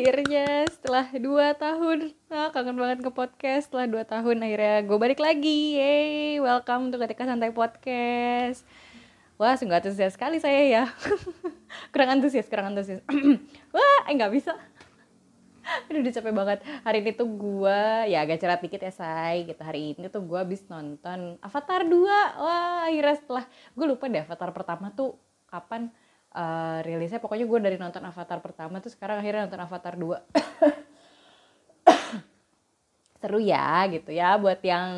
akhirnya 0.00 0.64
setelah 0.72 1.12
dua 1.12 1.52
tahun 1.52 2.16
ah, 2.32 2.48
kangen 2.56 2.72
banget 2.80 3.04
ke 3.04 3.12
podcast 3.12 3.68
setelah 3.68 3.84
dua 3.84 4.08
tahun 4.08 4.40
akhirnya 4.40 4.80
gue 4.88 4.96
balik 4.96 5.20
lagi 5.20 5.76
yay 5.76 6.40
welcome 6.40 6.88
untuk 6.88 7.04
ketika 7.04 7.28
santai 7.28 7.52
podcast. 7.52 8.64
Wah 9.36 9.60
sungguh 9.60 9.76
antusias 9.76 10.16
sekali 10.16 10.40
saya 10.40 10.64
ya. 10.64 10.84
Kurang 11.92 12.16
antusias 12.16 12.48
kurang 12.48 12.72
antusias. 12.72 13.04
Wah 13.76 14.08
eh, 14.08 14.30
bisa. 14.32 14.56
Aduh 15.92 16.00
udah 16.00 16.12
capek 16.16 16.32
banget. 16.32 16.58
Hari 16.64 16.98
ini 17.04 17.12
tuh 17.12 17.28
gue 17.36 17.80
Ya 18.08 18.24
agak 18.24 18.40
cerah 18.40 18.56
dikit 18.56 18.80
ya 18.80 18.92
say 18.96 19.44
gitu. 19.44 19.60
Hari 19.60 20.00
ini 20.00 20.08
tuh 20.08 20.24
gue 20.24 20.40
habis 20.40 20.64
nonton 20.64 21.36
Avatar 21.44 21.84
2 21.84 21.92
Wah 22.40 22.88
akhirnya 22.88 23.16
setelah 23.20 23.44
Gue 23.76 23.84
lupa 23.84 24.08
deh 24.08 24.24
Avatar 24.24 24.48
pertama 24.56 24.92
tuh 24.96 25.20
Kapan 25.44 25.92
uh, 26.34 26.82
rilisnya. 26.84 27.20
Pokoknya 27.22 27.46
gue 27.46 27.60
dari 27.62 27.78
nonton 27.78 28.04
Avatar 28.04 28.40
pertama 28.42 28.80
tuh 28.82 28.90
sekarang 28.92 29.18
akhirnya 29.22 29.46
nonton 29.46 29.60
Avatar 29.62 29.94
2 29.98 30.00
seru 33.20 33.36
ya 33.42 33.84
gitu 33.90 34.12
ya. 34.14 34.38
Buat 34.38 34.62
yang 34.64 34.90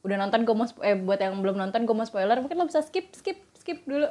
udah 0.00 0.16
nonton 0.16 0.48
gue 0.48 0.56
mau 0.56 0.64
eh 0.80 0.96
buat 0.96 1.20
yang 1.20 1.44
belum 1.44 1.60
nonton 1.60 1.84
gue 1.84 1.92
mau 1.92 2.08
spoiler 2.08 2.40
mungkin 2.40 2.56
lo 2.56 2.64
bisa 2.64 2.80
skip 2.80 3.12
skip 3.12 3.36
skip 3.58 3.84
dulu. 3.84 4.08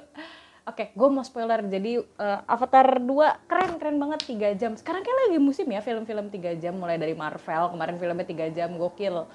Oke 0.70 0.86
okay, 0.86 0.94
gue 0.94 1.10
mau 1.10 1.26
spoiler. 1.26 1.66
Jadi 1.66 1.98
uh, 1.98 2.40
Avatar 2.46 3.02
2 3.02 3.50
keren 3.50 3.82
keren 3.82 3.98
banget 3.98 4.22
tiga 4.30 4.54
jam. 4.54 4.78
Sekarang 4.78 5.02
kayak 5.02 5.18
lagi 5.30 5.40
musim 5.42 5.66
ya 5.66 5.82
film-film 5.82 6.30
tiga 6.30 6.54
jam. 6.54 6.78
Mulai 6.78 7.02
dari 7.02 7.18
Marvel 7.18 7.74
kemarin 7.74 7.98
filmnya 7.98 8.28
tiga 8.28 8.46
jam 8.54 8.78
gokil. 8.78 9.26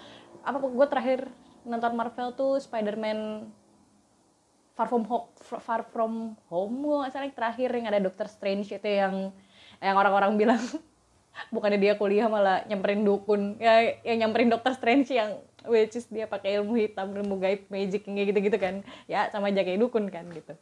Apa 0.47 0.63
gue 0.63 0.87
terakhir 0.87 1.27
nonton 1.67 1.97
Marvel 1.97 2.37
tuh 2.37 2.61
Spider-Man 2.61 3.49
Far 4.75 4.91
From 4.91 5.07
Home, 5.07 5.27
Far 5.39 5.83
From 5.87 6.35
Home 6.51 6.75
gue 6.83 7.07
salah 7.15 7.31
yang 7.31 7.37
terakhir 7.39 7.71
yang 7.71 7.87
ada 7.87 8.03
Doctor 8.03 8.27
Strange 8.27 8.75
itu 8.75 8.89
yang 8.91 9.31
yang 9.79 9.95
orang-orang 9.95 10.35
bilang 10.35 10.59
bukannya 11.55 11.79
dia 11.79 11.95
kuliah 11.95 12.27
malah 12.27 12.67
nyamperin 12.67 13.07
dukun. 13.07 13.55
Ya 13.63 13.95
yang 14.03 14.27
nyamperin 14.27 14.51
Doctor 14.51 14.75
Strange 14.75 15.15
yang 15.15 15.39
which 15.71 15.95
is 15.95 16.11
dia 16.11 16.27
pakai 16.27 16.59
ilmu 16.59 16.75
hitam 16.75 17.15
ilmu 17.15 17.39
gaib 17.39 17.71
magic 17.71 18.03
kayak 18.03 18.35
gitu-gitu 18.35 18.59
kan. 18.59 18.83
Ya 19.07 19.31
sama 19.31 19.55
aja 19.55 19.63
kayak 19.63 19.79
dukun 19.79 20.11
kan 20.11 20.27
gitu. 20.35 20.59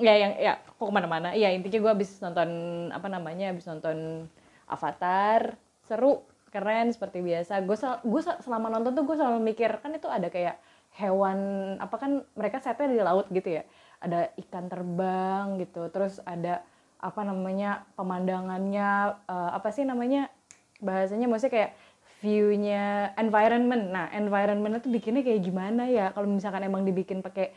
Ya 0.00 0.16
yang 0.16 0.32
ya 0.40 0.56
kok 0.64 0.88
ke 0.88 0.92
mana-mana. 0.92 1.36
Ya 1.36 1.52
intinya 1.52 1.76
gue 1.76 1.92
habis 1.92 2.16
nonton 2.24 2.48
apa 2.88 3.08
namanya 3.12 3.52
habis 3.52 3.68
nonton 3.68 4.28
Avatar. 4.64 5.60
Seru 5.84 6.24
keren 6.48 6.88
seperti 6.88 7.20
biasa. 7.20 7.60
Gue 7.68 7.76
gue 8.00 8.22
selama 8.40 8.72
nonton 8.72 8.96
tuh 8.96 9.04
gue 9.04 9.16
selalu 9.20 9.44
mikir 9.44 9.76
kan 9.84 9.92
itu 9.92 10.08
ada 10.08 10.32
kayak 10.32 10.56
hewan 10.96 11.38
apa 11.80 11.96
kan 11.96 12.12
mereka 12.36 12.60
setnya 12.60 12.88
di 12.92 13.00
laut 13.00 13.26
gitu 13.32 13.60
ya. 13.60 13.62
Ada 14.02 14.34
ikan 14.46 14.66
terbang 14.68 15.56
gitu 15.62 15.88
terus 15.88 16.18
ada 16.26 16.64
apa 17.02 17.26
namanya 17.26 17.82
pemandangannya 17.98 19.18
uh, 19.26 19.50
apa 19.58 19.74
sih 19.74 19.82
namanya 19.82 20.30
bahasanya 20.78 21.26
maksudnya 21.26 21.54
kayak 21.54 21.72
viewnya 22.22 23.10
environment. 23.18 23.90
Nah 23.90 24.06
environment 24.14 24.78
itu 24.78 24.88
bikinnya 24.90 25.26
kayak 25.26 25.42
gimana 25.42 25.90
ya? 25.90 26.14
Kalau 26.14 26.30
misalkan 26.30 26.62
emang 26.62 26.86
dibikin 26.86 27.18
pakai 27.18 27.50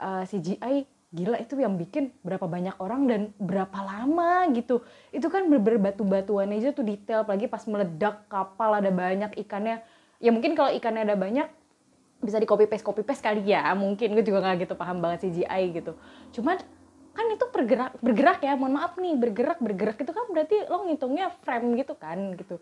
uh, 0.00 0.22
eh, 0.22 0.24
CGI 0.28 0.76
gila 1.14 1.38
itu 1.38 1.54
yang 1.56 1.78
bikin 1.78 2.10
berapa 2.26 2.44
banyak 2.44 2.74
orang 2.82 3.06
dan 3.06 3.20
berapa 3.40 3.78
lama 3.80 4.50
gitu. 4.52 4.84
Itu 5.14 5.30
kan 5.30 5.46
berbatu-batuan 5.46 6.50
aja 6.52 6.74
tuh 6.74 6.84
detail 6.84 7.22
apalagi 7.22 7.46
pas 7.46 7.64
meledak 7.70 8.26
kapal 8.26 8.76
ada 8.76 8.90
banyak 8.90 9.32
ikannya. 9.46 9.80
Ya 10.18 10.30
mungkin 10.34 10.52
kalau 10.58 10.74
ikannya 10.74 11.06
ada 11.06 11.16
banyak 11.16 11.48
bisa 12.24 12.40
di 12.40 12.48
copy 12.48 12.64
paste 12.64 12.82
copy 12.82 13.04
paste 13.04 13.20
kali 13.20 13.44
ya. 13.44 13.70
Mungkin 13.76 14.16
gue 14.16 14.24
juga 14.24 14.40
nggak 14.40 14.64
gitu 14.64 14.74
paham 14.74 14.98
banget 15.04 15.28
CGI 15.28 15.62
gitu. 15.76 15.92
Cuman 16.40 16.56
kan 17.14 17.26
itu 17.30 17.44
bergerak 17.52 17.92
bergerak 18.00 18.40
ya. 18.40 18.56
Mohon 18.56 18.72
maaf 18.80 18.96
nih 18.96 19.14
bergerak 19.14 19.58
bergerak 19.60 19.96
itu 20.00 20.10
kan 20.10 20.24
berarti 20.32 20.56
lo 20.66 20.88
ngitungnya 20.88 21.30
frame 21.44 21.76
gitu 21.78 21.94
kan 21.94 22.18
gitu. 22.34 22.56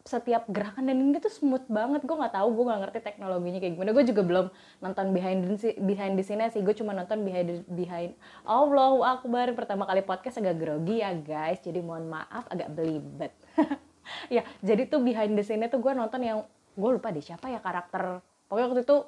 Setiap 0.00 0.48
gerakan 0.48 0.88
dan 0.88 0.96
ini 0.96 1.20
tuh 1.20 1.30
smooth 1.30 1.68
banget. 1.68 2.02
Gue 2.08 2.16
nggak 2.16 2.34
tahu 2.34 2.48
gue 2.56 2.64
nggak 2.66 2.80
ngerti 2.88 2.98
teknologinya 3.04 3.60
kayak 3.60 3.72
gimana. 3.76 3.90
Gue 3.92 4.04
juga 4.08 4.22
belum 4.24 4.46
nonton 4.80 5.06
behind 5.12 5.38
the 5.44 5.76
behind 5.84 6.16
the 6.16 6.24
scene 6.24 6.42
sih. 6.48 6.64
Gue 6.64 6.72
cuma 6.72 6.96
nonton 6.96 7.20
behind 7.20 7.62
behind 7.68 8.16
Allah 8.48 9.20
akbar. 9.20 9.52
Pertama 9.52 9.84
kali 9.84 10.00
podcast 10.00 10.40
agak 10.40 10.56
grogi 10.56 11.04
ya 11.04 11.12
guys. 11.12 11.60
Jadi 11.60 11.84
mohon 11.84 12.08
maaf 12.08 12.48
agak 12.48 12.72
belibet. 12.72 13.36
Ya 14.26 14.42
jadi 14.64 14.90
tuh 14.90 15.00
behind 15.02 15.38
the 15.38 15.44
scene 15.46 15.62
tuh 15.70 15.78
gue 15.78 15.92
nonton 15.94 16.18
yang 16.24 16.42
gue 16.74 16.90
lupa 16.90 17.12
deh 17.12 17.22
siapa 17.22 17.50
ya 17.50 17.60
karakter 17.60 18.22
pokoknya 18.50 18.66
waktu 18.66 18.82
itu 18.82 18.98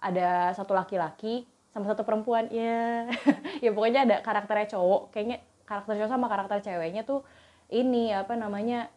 ada 0.00 0.56
satu 0.56 0.72
laki-laki 0.72 1.44
sama 1.76 1.92
satu 1.92 2.08
perempuan 2.08 2.48
ya 2.48 3.04
ya 3.64 3.70
pokoknya 3.76 4.08
ada 4.08 4.16
karakternya 4.24 4.72
cowok. 4.72 5.12
Kayaknya 5.12 5.44
karakter 5.68 5.92
cowok 6.00 6.10
sama 6.10 6.26
karakter 6.32 6.58
ceweknya 6.64 7.04
tuh 7.04 7.20
ini 7.68 8.16
apa 8.16 8.32
namanya 8.32 8.88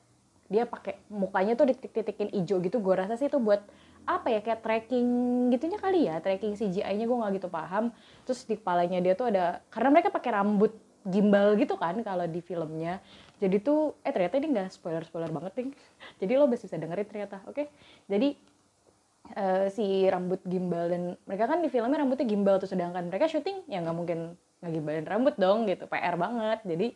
dia 0.48 0.64
pakai 0.66 0.98
mukanya 1.12 1.60
tuh 1.60 1.68
dititik-titikin 1.68 2.32
hijau 2.32 2.64
gitu. 2.64 2.80
Gue 2.80 2.96
rasa 2.96 3.20
sih 3.20 3.28
itu 3.28 3.36
buat 3.36 3.60
apa 4.08 4.32
ya 4.32 4.40
kayak 4.40 4.64
tracking 4.64 5.08
gitunya 5.52 5.78
kali 5.78 6.08
ya 6.08 6.24
tracking 6.24 6.56
CGI-nya 6.56 7.04
gue 7.04 7.18
nggak 7.20 7.34
gitu 7.44 7.52
paham. 7.52 7.92
Terus 8.24 8.48
di 8.48 8.56
kepalanya 8.56 9.04
dia 9.04 9.14
tuh 9.20 9.28
ada 9.28 9.60
karena 9.68 10.00
mereka 10.00 10.16
pakai 10.16 10.32
rambut 10.40 10.72
gimbal 11.04 11.60
gitu 11.60 11.76
kan 11.76 12.00
kalau 12.00 12.24
di 12.32 12.40
filmnya. 12.40 13.04
Jadi 13.44 13.60
tuh 13.60 14.00
eh 14.08 14.16
ternyata 14.16 14.40
ini 14.40 14.56
nggak 14.56 14.72
spoiler 14.72 15.04
spoiler 15.04 15.28
banget 15.36 15.52
nih 15.60 15.68
jadi 16.24 16.32
lo 16.40 16.48
bisa 16.48 16.72
dengerin 16.72 17.08
ternyata 17.12 17.44
oke? 17.44 17.60
Okay? 17.60 17.68
jadi 18.08 18.40
uh, 19.36 19.68
si 19.70 20.08
rambut 20.10 20.42
gimbal 20.48 20.90
dan 20.90 21.02
mereka 21.28 21.46
kan 21.50 21.60
di 21.62 21.70
filmnya 21.70 22.02
rambutnya 22.02 22.26
gimbal 22.26 22.58
tuh 22.58 22.70
sedangkan 22.70 23.10
mereka 23.10 23.30
syuting 23.30 23.66
ya 23.70 23.82
nggak 23.84 23.98
mungkin 23.98 24.20
ngegimbalin 24.64 25.08
rambut 25.08 25.36
dong 25.40 25.68
gitu. 25.68 25.88
PR 25.88 26.16
banget. 26.20 26.60
Jadi 26.68 26.88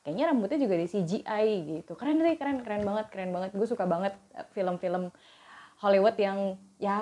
kayaknya 0.00 0.24
rambutnya 0.32 0.58
juga 0.60 0.74
di 0.80 0.86
CGI 0.88 1.48
gitu. 1.78 1.92
Keren 1.96 2.20
deh 2.20 2.36
keren 2.36 2.64
keren 2.64 2.82
banget 2.84 3.06
keren 3.12 3.30
banget. 3.32 3.50
Gue 3.52 3.68
suka 3.68 3.84
banget 3.84 4.16
eh, 4.36 4.46
film-film 4.56 5.12
Hollywood 5.80 6.16
yang 6.20 6.60
ya 6.76 7.00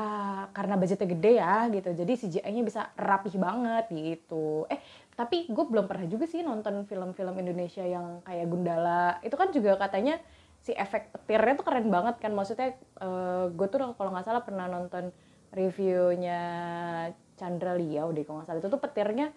karena 0.54 0.78
budgetnya 0.78 1.09
gede 1.10 1.32
ya 1.38 1.66
gitu. 1.70 1.91
Jadi 1.94 2.12
CGI-nya 2.15 2.62
bisa 2.62 2.81
rapih 2.94 3.34
banget 3.38 3.91
gitu. 3.91 4.66
Eh 4.70 4.78
tapi 5.19 5.50
gue 5.50 5.65
belum 5.66 5.91
pernah 5.91 6.06
juga 6.06 6.31
sih 6.31 6.47
nonton 6.47 6.87
film-film 6.87 7.34
Indonesia 7.43 7.82
yang 7.82 8.22
kayak 8.22 8.47
Gundala. 8.47 9.19
Itu 9.26 9.34
kan 9.34 9.50
juga 9.50 9.75
katanya 9.78 10.22
si 10.68 10.76
efek 10.76 11.08
petirnya 11.16 11.56
tuh 11.56 11.64
keren 11.64 11.88
banget 11.88 12.20
kan. 12.20 12.36
Maksudnya 12.36 12.76
uh, 13.00 13.48
gue 13.48 13.66
tuh 13.72 13.96
kalau 13.96 14.12
nggak 14.12 14.26
salah 14.28 14.44
pernah 14.44 14.68
nonton 14.68 15.08
reviewnya 15.48 16.40
Chandra 17.40 17.72
Liao 17.72 18.12
deh 18.12 18.28
kalau 18.28 18.44
nggak 18.44 18.48
salah. 18.52 18.60
Itu 18.60 18.68
tuh 18.68 18.82
petirnya 18.82 19.32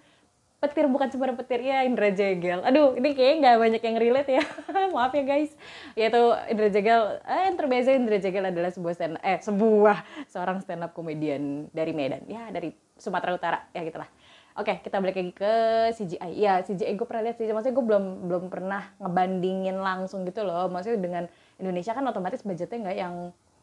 petir 0.61 0.85
bukan 0.85 1.09
cuma 1.09 1.33
petir 1.33 1.65
ya 1.65 1.87
Indra 1.87 2.13
Jegel. 2.13 2.61
Aduh 2.61 2.93
ini 2.93 3.17
kayaknya 3.17 3.37
nggak 3.41 3.57
banyak 3.57 3.81
yang 3.81 3.97
relate 3.97 4.31
ya. 4.37 4.43
Maaf 4.95 5.15
ya 5.15 5.23
guys. 5.25 5.51
Yaitu 5.97 6.21
Indra 6.51 6.67
Jegel 6.69 7.01
eh, 7.25 7.41
yang 7.49 7.55
terbiasa 7.57 7.89
Indra 7.95 8.17
Jegel 8.21 8.45
adalah 8.45 8.69
sebuah 8.69 8.93
stand 8.93 9.15
eh 9.23 9.39
sebuah 9.41 10.27
seorang 10.29 10.61
stand 10.61 10.85
up 10.85 10.91
komedian 10.93 11.71
dari 11.71 11.95
Medan. 11.95 12.27
Ya 12.27 12.51
dari 12.53 12.75
Sumatera 12.99 13.33
Utara. 13.33 13.59
Ya 13.73 13.81
gitulah 13.81 14.11
Oke, 14.51 14.83
kita 14.83 14.99
balik 14.99 15.15
lagi 15.15 15.31
ke 15.31 15.53
CGI. 15.95 16.31
Ya, 16.35 16.59
CGI 16.59 16.99
gue 16.99 17.07
pernah 17.07 17.23
lihat 17.23 17.39
sih. 17.39 17.47
Maksudnya 17.47 17.75
gue 17.75 17.85
belum 17.87 18.05
belum 18.27 18.43
pernah 18.51 18.83
ngebandingin 18.99 19.79
langsung 19.79 20.27
gitu 20.27 20.43
loh. 20.43 20.67
Maksudnya 20.67 20.99
dengan 20.99 21.23
Indonesia 21.55 21.95
kan 21.95 22.03
otomatis 22.03 22.43
budgetnya 22.43 22.83
nggak 22.83 22.97
yang 22.99 23.15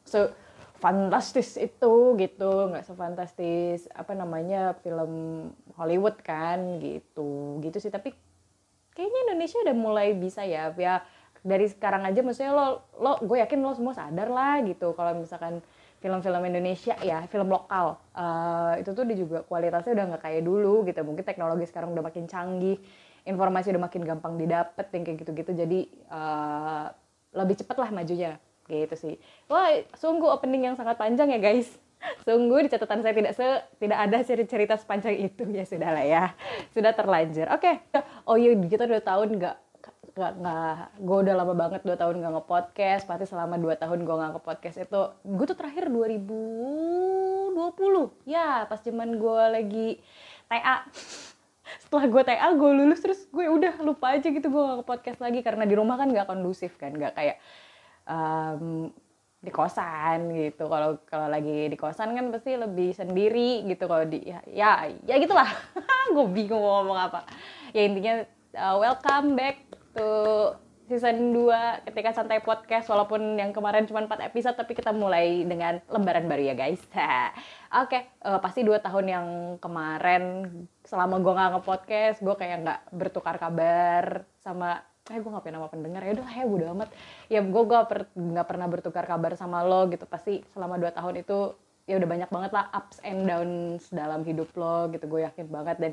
se 0.09 0.33
fantastis 0.79 1.59
itu 1.59 1.95
gitu, 2.17 2.71
nggak 2.73 2.87
sefantastis 2.87 3.91
apa 3.93 4.15
namanya 4.15 4.79
film 4.81 5.13
Hollywood 5.77 6.17
kan 6.25 6.81
gitu. 6.81 7.61
Gitu 7.61 7.77
sih. 7.85 7.93
Tapi 7.93 8.09
kayaknya 8.97 9.21
Indonesia 9.29 9.61
udah 9.61 9.77
mulai 9.77 10.17
bisa 10.17 10.41
ya. 10.49 10.73
Ya 10.73 11.05
dari 11.45 11.71
sekarang 11.71 12.03
aja 12.03 12.21
maksudnya 12.25 12.53
lo 12.57 12.83
lo 12.99 13.23
gue 13.23 13.39
yakin 13.39 13.63
lo 13.63 13.77
semua 13.77 13.95
sadar 13.95 14.29
lah 14.29 14.59
gitu 14.67 14.93
kalau 14.97 15.15
misalkan 15.15 15.63
film-film 15.99 16.43
Indonesia 16.47 16.95
ya 17.03 17.27
film 17.27 17.51
lokal. 17.51 17.99
Uh, 18.15 18.79
itu 18.79 18.91
tuh 18.95 19.05
dia 19.07 19.17
juga 19.19 19.39
kualitasnya 19.47 19.95
udah 19.95 20.05
nggak 20.15 20.23
kayak 20.23 20.43
dulu 20.47 20.87
gitu. 20.87 21.01
Mungkin 21.03 21.25
teknologi 21.27 21.67
sekarang 21.67 21.91
udah 21.95 22.05
makin 22.07 22.25
canggih 22.31 22.79
informasi 23.27 23.75
udah 23.75 23.83
makin 23.83 24.03
gampang 24.07 24.35
didapat 24.39 24.87
yang 24.95 25.03
kayak 25.05 25.19
gitu-gitu. 25.27 25.53
Jadi 25.53 25.81
uh, 26.09 26.91
lebih 27.35 27.59
cepet 27.59 27.77
lah 27.77 27.91
majunya. 27.91 28.33
Gitu 28.69 28.95
sih. 28.95 29.15
Wah 29.51 29.81
sungguh 29.97 30.29
opening 30.29 30.71
yang 30.73 30.77
sangat 30.79 31.01
panjang 31.01 31.35
ya 31.35 31.41
guys. 31.41 31.69
Sungguh 32.27 32.63
di 32.63 32.71
catatan 32.71 33.03
saya 33.03 33.11
tidak 33.11 33.35
se 33.35 33.47
tidak 33.83 33.99
ada 33.99 34.23
cerita 34.23 34.75
sepanjang 34.79 35.19
itu. 35.19 35.43
Ya 35.51 35.67
sudah 35.67 35.91
lah 35.91 36.05
ya. 36.07 36.25
Sudah 36.71 36.95
terlanjur. 36.95 37.51
Oke. 37.51 37.83
Okay. 37.91 38.07
oh 38.23 38.39
iya 38.39 38.55
kita 38.55 38.87
udah 38.87 39.03
tahun 39.03 39.29
nggak 39.35 39.57
nggak 40.19 40.33
nggak 40.43 40.99
gue 40.99 41.17
udah 41.23 41.35
lama 41.39 41.55
banget 41.55 41.81
dua 41.87 41.95
tahun 41.95 42.19
nggak 42.19 42.33
ngepodcast 42.43 43.07
pasti 43.07 43.31
selama 43.31 43.55
dua 43.55 43.79
tahun 43.79 44.03
gue 44.03 44.15
nggak 44.19 44.33
ngepodcast 44.35 44.83
itu 44.83 45.01
gue 45.15 45.45
tuh 45.47 45.55
terakhir 45.55 45.87
2020 45.95 47.55
ya 48.27 48.67
pas 48.67 48.83
zaman 48.83 49.15
gue 49.15 49.43
lagi 49.47 49.89
TA 50.51 50.83
setelah 51.87 52.05
gue 52.11 52.23
TA 52.27 52.49
gue 52.51 52.71
lulus 52.83 52.99
terus 52.99 53.31
gue 53.31 53.47
udah 53.47 53.79
lupa 53.79 54.19
aja 54.19 54.27
gitu 54.27 54.51
gue 54.51 54.63
nggak 54.67 54.83
podcast 54.83 55.23
lagi 55.23 55.39
karena 55.47 55.63
di 55.63 55.79
rumah 55.79 55.95
kan 55.95 56.11
nggak 56.11 56.27
kondusif 56.27 56.75
kan 56.83 56.91
nggak 56.99 57.15
kayak 57.15 57.39
um, 58.11 58.91
di 59.39 59.55
kosan 59.55 60.35
gitu. 60.35 60.67
Kalau 60.67 60.99
kalau 61.07 61.31
lagi 61.31 61.71
di 61.71 61.79
kosan 61.79 62.11
kan 62.11 62.27
pasti 62.35 62.59
lebih 62.59 62.91
sendiri 62.91 63.63
gitu 63.71 63.87
kalau 63.87 64.03
di 64.03 64.27
ya 64.27 64.43
ya, 64.51 64.91
ya 65.07 65.15
gitulah. 65.23 65.47
Gue 66.15 66.27
bingung 66.27 66.59
mau 66.59 66.83
ngomong 66.83 66.99
apa. 66.99 67.23
Ya 67.71 67.87
intinya 67.87 68.27
uh, 68.59 68.77
welcome 68.83 69.39
back 69.39 69.78
to 69.99 70.11
season 70.89 71.37
2 71.37 71.85
ketika 71.85 72.17
santai 72.17 72.41
podcast 72.41 72.89
walaupun 72.89 73.37
yang 73.37 73.53
kemarin 73.53 73.85
cuma 73.85 74.01
4 74.09 74.33
episode 74.33 74.57
tapi 74.57 74.73
kita 74.73 74.89
mulai 74.95 75.45
dengan 75.45 75.85
lembaran 75.91 76.25
baru 76.25 76.49
ya 76.49 76.55
guys. 76.57 76.81
Oke, 76.89 77.05
okay, 77.69 78.03
uh, 78.25 78.41
pasti 78.41 78.65
dua 78.65 78.81
tahun 78.81 79.05
yang 79.05 79.27
kemarin 79.61 80.49
selama 80.89 81.21
gue 81.21 81.33
nggak 81.37 81.51
nge-podcast, 81.61 82.19
gue 82.25 82.35
kayak 82.41 82.57
nggak 82.65 82.81
bertukar 82.97 83.37
kabar 83.37 84.25
sama 84.41 84.81
eh 85.09 85.21
gue 85.21 85.29
ngapain 85.29 85.53
nama 85.53 85.69
pendengar? 85.69 86.01
Ya 86.05 86.13
udah 86.17 86.29
ya 86.33 86.45
udah 86.45 86.69
amat. 86.73 86.89
Ya 87.29 87.41
gue 87.41 87.63
gak, 87.65 87.85
per, 87.89 87.99
gak 88.13 88.49
pernah 88.49 88.67
bertukar 88.69 89.05
kabar 89.09 89.33
sama 89.41 89.65
lo 89.65 89.89
gitu. 89.89 90.05
Pasti 90.05 90.45
selama 90.53 90.77
dua 90.77 90.93
tahun 90.93 91.21
itu 91.25 91.57
ya 91.89 91.97
udah 91.97 92.09
banyak 92.09 92.29
banget 92.29 92.53
lah 92.53 92.69
ups 92.77 93.01
and 93.01 93.25
downs 93.25 93.89
dalam 93.89 94.21
hidup 94.25 94.53
lo 94.57 94.89
gitu. 94.93 95.05
Gue 95.09 95.25
yakin 95.25 95.49
banget. 95.49 95.77
Dan 95.81 95.93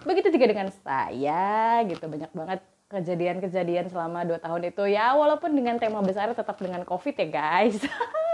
begitu 0.00 0.32
juga 0.32 0.48
dengan 0.48 0.68
saya 0.72 1.84
gitu 1.84 2.04
banyak 2.08 2.32
banget 2.32 2.60
kejadian-kejadian 2.90 3.86
selama 3.86 4.26
dua 4.26 4.42
tahun 4.42 4.74
itu. 4.74 4.90
Ya 4.90 5.14
walaupun 5.14 5.54
dengan 5.54 5.78
tema 5.78 6.02
besar 6.02 6.34
tetap 6.34 6.58
dengan 6.58 6.82
covid 6.84 7.14
ya 7.14 7.28
guys. 7.30 7.78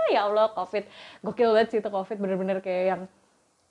Ya 0.07 0.23
Allah 0.23 0.47
covid. 0.55 0.87
Gokil 1.19 1.51
banget 1.51 1.69
sih 1.75 1.79
itu 1.83 1.91
covid. 1.91 2.15
Bener-bener 2.23 2.63
kayak 2.63 2.85
yang 2.95 3.03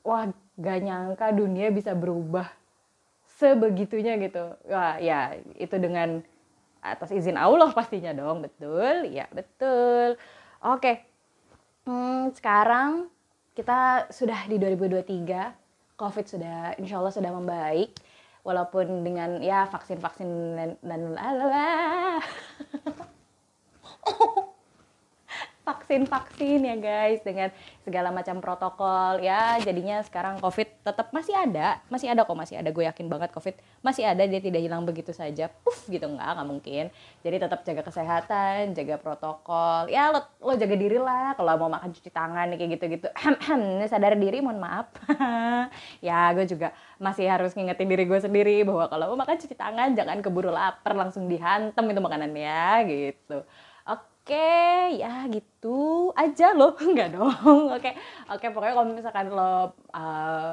wah 0.03 0.27
gak 0.59 0.79
nyangka 0.83 1.31
dunia 1.31 1.71
bisa 1.71 1.95
berubah 1.95 2.51
sebegitunya 3.39 4.19
gitu. 4.19 4.51
Wah 4.67 4.99
ya 4.99 5.39
itu 5.55 5.79
dengan 5.79 6.19
atas 6.83 7.15
izin 7.15 7.39
Allah 7.39 7.71
pastinya 7.71 8.11
dong. 8.11 8.43
Betul? 8.43 9.15
Ya 9.15 9.31
betul. 9.31 10.19
Oke. 10.59 11.07
Hmm, 11.87 12.35
sekarang 12.35 13.07
kita 13.55 14.11
sudah 14.11 14.51
di 14.51 14.59
2023 14.59 15.55
covid 15.95 16.25
sudah 16.27 16.75
insya 16.75 16.99
Allah 16.99 17.15
sudah 17.15 17.31
membaik 17.31 17.95
walaupun 18.45 19.01
dengan 19.01 19.41
ya 19.41 19.65
vaksin-vaksin 19.67 20.29
dan, 20.53 20.77
dan 20.85 21.01
vaksin-vaksin 25.65 26.61
ya 26.61 26.75
guys 26.77 27.19
dengan 27.25 27.49
segala 27.81 28.13
macam 28.13 28.37
protokol 28.37 29.17
ya. 29.19 29.57
Jadinya 29.65 29.99
sekarang 30.05 30.37
covid 30.37 30.69
tetap 30.85 31.09
masih 31.09 31.33
ada 31.33 31.81
masih 31.89 32.13
ada 32.13 32.21
kok 32.23 32.37
masih 32.37 32.61
ada. 32.61 32.69
Gue 32.69 32.85
yakin 32.85 33.09
banget 33.09 33.33
covid 33.33 33.57
masih 33.81 34.05
ada 34.05 34.21
dia 34.29 34.37
tidak 34.37 34.61
hilang 34.61 34.85
begitu 34.85 35.09
saja. 35.11 35.49
Puff 35.49 35.89
gitu. 35.89 36.05
Nggak 36.05 36.29
nggak 36.37 36.47
mungkin. 36.47 36.85
Jadi 37.25 37.35
tetap 37.41 37.59
jaga 37.65 37.81
kesehatan 37.81 38.77
jaga 38.77 38.95
protokol. 39.01 39.89
Ya 39.89 40.13
lo, 40.13 40.21
lo 40.39 40.53
jaga 40.53 40.77
diri 40.77 41.01
lah. 41.01 41.33
Kalau 41.33 41.57
mau 41.57 41.73
makan 41.73 41.89
cuci 41.89 42.13
tangan 42.13 42.53
kayak 42.53 42.77
gitu 42.77 42.85
gitu 43.01 43.07
sadar 43.89 44.13
diri 44.15 44.39
mohon 44.39 44.61
maaf. 44.61 44.93
Ya 45.99 46.29
gue 46.37 46.45
juga 46.45 46.71
masih 47.01 47.25
harus 47.25 47.57
ngingetin 47.57 47.89
diri 47.89 48.05
gue 48.05 48.19
sendiri 48.21 48.61
bahwa 48.61 48.85
kalau 48.85 49.05
mau 49.13 49.25
makan 49.25 49.41
cuci 49.41 49.57
tangan. 49.57 49.97
Jangan 49.97 50.21
keburu 50.21 50.53
lapar 50.53 50.93
langsung 50.93 51.25
dihantam 51.25 51.89
itu 51.89 51.99
makanannya 51.99 52.85
gitu 52.85 53.41
Oke, 54.25 54.97
ya 54.97 55.29
gitu 55.29 56.09
aja 56.17 56.57
loh, 56.57 56.73
enggak 56.81 57.13
dong. 57.13 57.69
Oke, 57.69 57.93
oke 58.25 58.45
pokoknya 58.49 58.73
kalau 58.73 58.87
misalkan 58.89 59.29
lo 59.29 59.45
uh, 59.45 59.61
eh, 59.93 60.51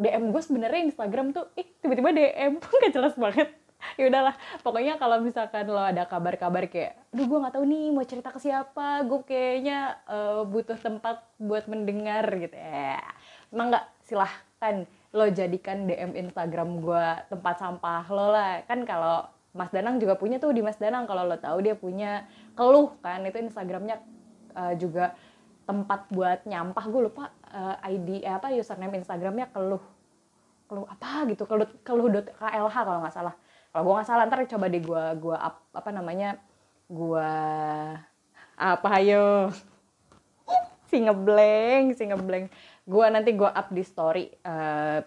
DM 0.00 0.32
gue 0.32 0.40
sebenarnya 0.40 0.88
Instagram 0.88 1.36
tuh, 1.36 1.52
ih 1.52 1.68
tiba-tiba 1.84 2.16
DM, 2.16 2.56
nggak 2.80 2.96
jelas 2.96 3.12
banget. 3.20 3.52
ya 4.00 4.08
udahlah, 4.08 4.32
pokoknya 4.64 4.96
kalau 4.96 5.20
misalkan 5.20 5.68
lo 5.68 5.84
ada 5.84 6.08
kabar-kabar 6.08 6.64
kayak, 6.72 6.96
duh 7.12 7.28
gue 7.28 7.38
nggak 7.44 7.60
tahu 7.60 7.64
nih 7.68 7.92
mau 7.92 8.08
cerita 8.08 8.32
ke 8.32 8.40
siapa, 8.40 9.04
gue 9.04 9.20
kayaknya 9.28 10.00
uh, 10.08 10.40
butuh 10.48 10.80
tempat 10.80 11.20
buat 11.36 11.68
mendengar 11.68 12.24
gitu 12.40 12.56
ya. 12.56 13.04
Emang 13.52 13.68
nggak 13.68 13.84
silahkan 14.08 14.88
lo 15.12 15.28
jadikan 15.28 15.84
DM 15.84 16.16
Instagram 16.16 16.80
gue 16.80 17.06
tempat 17.28 17.60
sampah 17.60 18.08
lo 18.08 18.32
lah. 18.32 18.64
Kan 18.64 18.88
kalau 18.88 19.28
Mas 19.50 19.70
Danang 19.74 19.98
juga 19.98 20.14
punya 20.14 20.38
tuh 20.38 20.54
di 20.54 20.62
Mas 20.62 20.78
Danang 20.78 21.10
kalau 21.10 21.26
lo 21.26 21.34
tahu 21.34 21.58
dia 21.58 21.74
punya 21.74 22.26
keluh 22.54 22.94
kan 23.02 23.18
itu 23.26 23.42
Instagramnya 23.42 23.98
uh, 24.54 24.74
juga 24.78 25.18
tempat 25.66 26.06
buat 26.10 26.46
nyampah. 26.46 26.84
Gue 26.86 27.10
lupa 27.10 27.34
uh, 27.50 27.78
eh, 27.86 27.98
ID 27.98 28.22
eh, 28.22 28.34
apa 28.34 28.54
username 28.54 29.02
Instagramnya 29.02 29.50
keluh. 29.50 29.82
Keluh 30.70 30.86
apa 30.86 31.26
gitu 31.30 31.46
keluh 31.50 31.66
keluh 31.82 32.06
klh 32.10 32.74
kalau 32.74 33.02
nggak 33.02 33.14
salah. 33.14 33.34
Kalau 33.70 33.82
gue 33.86 33.94
nggak 33.98 34.08
salah 34.08 34.24
ntar 34.26 34.42
coba 34.46 34.66
deh 34.70 34.82
gue 34.82 35.34
up, 35.34 35.66
apa 35.74 35.90
namanya 35.90 36.38
gue 36.86 37.30
apa 38.54 38.88
ayo. 39.02 39.50
Si 40.90 40.98
ngebleng 40.98 41.94
si 41.94 42.06
ngebleng. 42.06 42.50
Gue 42.86 43.06
nanti 43.10 43.30
gue 43.34 43.46
up 43.46 43.70
di 43.70 43.82
story 43.86 44.26
uh, 44.42 44.98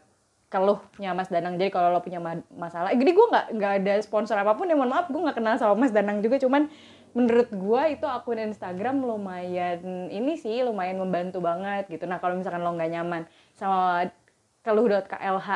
keluhnya 0.53 1.17
Mas 1.17 1.33
Danang. 1.33 1.57
Jadi 1.57 1.73
kalau 1.73 1.89
lo 1.89 2.05
punya 2.05 2.21
masalah 2.53 2.93
jadi 2.93 3.09
gue 3.09 3.25
nggak 3.33 3.45
nggak 3.57 3.73
ada 3.81 3.93
sponsor 4.05 4.37
apa 4.37 4.53
pun 4.53 4.69
ya 4.69 4.77
mohon 4.77 4.93
maaf 4.93 5.09
gue 5.09 5.17
nggak 5.17 5.41
kenal 5.41 5.57
sama 5.57 5.73
Mas 5.73 5.89
Danang 5.89 6.21
juga. 6.21 6.37
Cuman 6.37 6.69
menurut 7.17 7.49
gue 7.49 7.81
itu 7.93 8.05
akun 8.05 8.37
Instagram 8.37 9.01
lumayan 9.01 10.09
ini 10.13 10.37
sih 10.37 10.61
lumayan 10.61 11.01
membantu 11.01 11.41
banget 11.41 11.89
gitu. 11.89 12.05
Nah 12.05 12.21
kalau 12.21 12.37
misalkan 12.37 12.61
lo 12.61 12.69
nggak 12.77 12.91
nyaman 12.93 13.25
sama 13.57 14.13
keluh.klh 14.61 15.49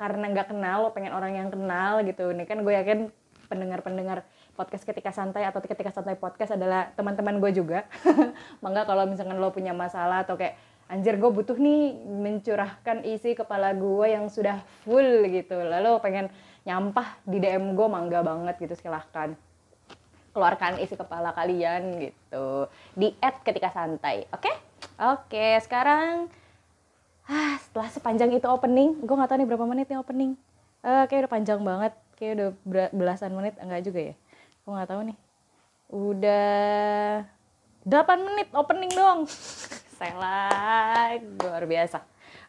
karena 0.00 0.24
nggak 0.32 0.48
kenal 0.52 0.76
lo 0.84 0.90
pengen 0.92 1.16
orang 1.16 1.32
yang 1.40 1.48
kenal 1.48 2.04
gitu. 2.04 2.36
Ini 2.36 2.44
kan 2.44 2.60
gue 2.60 2.74
yakin 2.76 2.98
pendengar-pendengar 3.50 4.22
podcast 4.54 4.86
ketika 4.86 5.10
santai 5.10 5.42
atau 5.42 5.58
ketika 5.58 5.90
santai 5.90 6.14
podcast 6.14 6.54
adalah 6.54 6.94
teman-teman 6.94 7.42
gue 7.42 7.50
juga. 7.50 7.90
Mangga 8.62 8.86
kalau 8.86 9.10
misalkan 9.10 9.42
lo 9.42 9.50
punya 9.50 9.74
masalah 9.74 10.22
atau 10.22 10.38
kayak 10.38 10.54
anjir 10.90 11.14
gue 11.22 11.30
butuh 11.30 11.54
nih 11.54 11.94
mencurahkan 12.02 13.06
isi 13.06 13.38
kepala 13.38 13.70
gue 13.78 14.06
yang 14.10 14.26
sudah 14.26 14.58
full 14.82 15.22
gitu. 15.30 15.54
Lalu 15.54 16.02
pengen 16.02 16.26
nyampah 16.66 17.14
di 17.22 17.38
DM 17.38 17.78
gue 17.78 17.86
mangga 17.86 18.26
banget 18.26 18.58
gitu 18.58 18.74
silahkan. 18.74 19.38
Keluarkan 20.34 20.82
isi 20.82 20.98
kepala 20.98 21.30
kalian 21.30 22.02
gitu. 22.02 22.66
Di 22.98 23.14
add 23.22 23.46
ketika 23.46 23.70
santai 23.70 24.26
oke? 24.34 24.42
Okay? 24.42 24.54
oke 25.00 25.30
okay, 25.30 25.62
sekarang 25.62 26.26
ah 27.30 27.54
setelah 27.62 27.86
sepanjang 27.94 28.34
itu 28.34 28.50
opening 28.50 29.06
gue 29.06 29.14
nggak 29.14 29.30
tahu 29.30 29.38
nih 29.38 29.48
berapa 29.48 29.66
menit 29.70 29.86
nih 29.86 29.98
opening. 30.02 30.34
Uh, 30.82 31.06
kayak 31.06 31.28
udah 31.28 31.32
panjang 31.32 31.60
banget 31.62 31.92
kayak 32.18 32.32
udah 32.36 32.48
belasan 32.90 33.30
menit 33.30 33.54
enggak 33.62 33.86
juga 33.86 34.00
ya? 34.10 34.14
Gue 34.66 34.72
nggak 34.74 34.90
tahu 34.90 35.00
nih. 35.06 35.18
Udah 35.90 37.22
8 37.86 38.26
menit 38.26 38.48
opening 38.52 38.92
dong 38.92 39.24
Salah, 40.00 41.12
luar 41.44 41.68
biasa. 41.68 42.00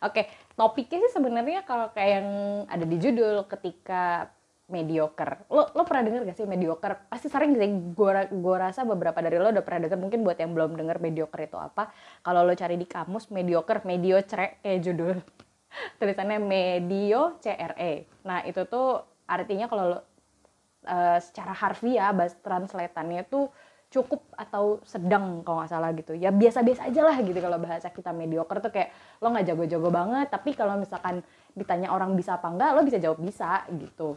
Oke, 0.08 0.32
topiknya 0.56 1.04
sih 1.04 1.12
sebenarnya 1.20 1.68
kalau 1.68 1.92
kayak 1.92 2.12
yang 2.24 2.30
ada 2.72 2.86
di 2.88 2.96
judul 2.96 3.44
ketika 3.44 4.32
mediocre. 4.72 5.44
Lo 5.52 5.68
lo 5.76 5.84
pernah 5.84 6.08
denger 6.08 6.32
gak 6.32 6.38
sih 6.40 6.48
mediocre? 6.48 7.12
Pasti 7.12 7.28
sering 7.28 7.60
sih. 7.60 7.68
Gue 7.92 8.12
gue 8.32 8.56
rasa 8.56 8.88
beberapa 8.88 9.20
dari 9.20 9.36
lo 9.36 9.52
udah 9.52 9.68
pernah 9.68 9.84
denger. 9.84 10.00
Mungkin 10.00 10.24
buat 10.24 10.40
yang 10.40 10.56
belum 10.56 10.80
denger 10.80 11.04
mediocre 11.04 11.44
itu 11.44 11.60
apa? 11.60 11.92
Kalau 12.24 12.48
lo 12.48 12.56
cari 12.56 12.80
di 12.80 12.88
kamus 12.88 13.28
mediocre, 13.36 13.84
mediocre 13.84 14.64
kayak 14.64 14.80
judul. 14.80 15.20
Tulisannya 16.00 16.40
medio 16.40 17.36
CRE. 17.44 18.08
Nah 18.24 18.48
itu 18.48 18.64
tuh 18.64 19.04
artinya 19.28 19.68
kalau 19.68 19.84
lo 19.92 20.00
uh, 20.88 21.20
secara 21.20 21.52
harfiah 21.52 22.16
bahasa 22.16 22.40
translatannya 22.40 23.28
tuh 23.28 23.52
cukup 23.92 24.24
atau 24.40 24.80
sedang 24.88 25.44
kalau 25.44 25.60
nggak 25.60 25.72
salah 25.72 25.92
gitu 25.92 26.16
ya 26.16 26.32
biasa-biasa 26.32 26.88
aja 26.88 27.02
lah 27.04 27.20
gitu 27.20 27.36
kalau 27.44 27.60
bahasa 27.60 27.92
kita 27.92 28.16
mediocre 28.16 28.64
tuh 28.64 28.72
kayak 28.72 28.96
lo 29.20 29.36
nggak 29.36 29.52
jago-jago 29.52 29.92
banget 29.92 30.32
tapi 30.32 30.56
kalau 30.56 30.80
misalkan 30.80 31.20
ditanya 31.52 31.92
orang 31.92 32.16
bisa 32.16 32.40
apa 32.40 32.48
enggak 32.48 32.72
lo 32.72 32.82
bisa 32.88 32.98
jawab 33.04 33.20
bisa 33.20 33.68
gitu 33.76 34.16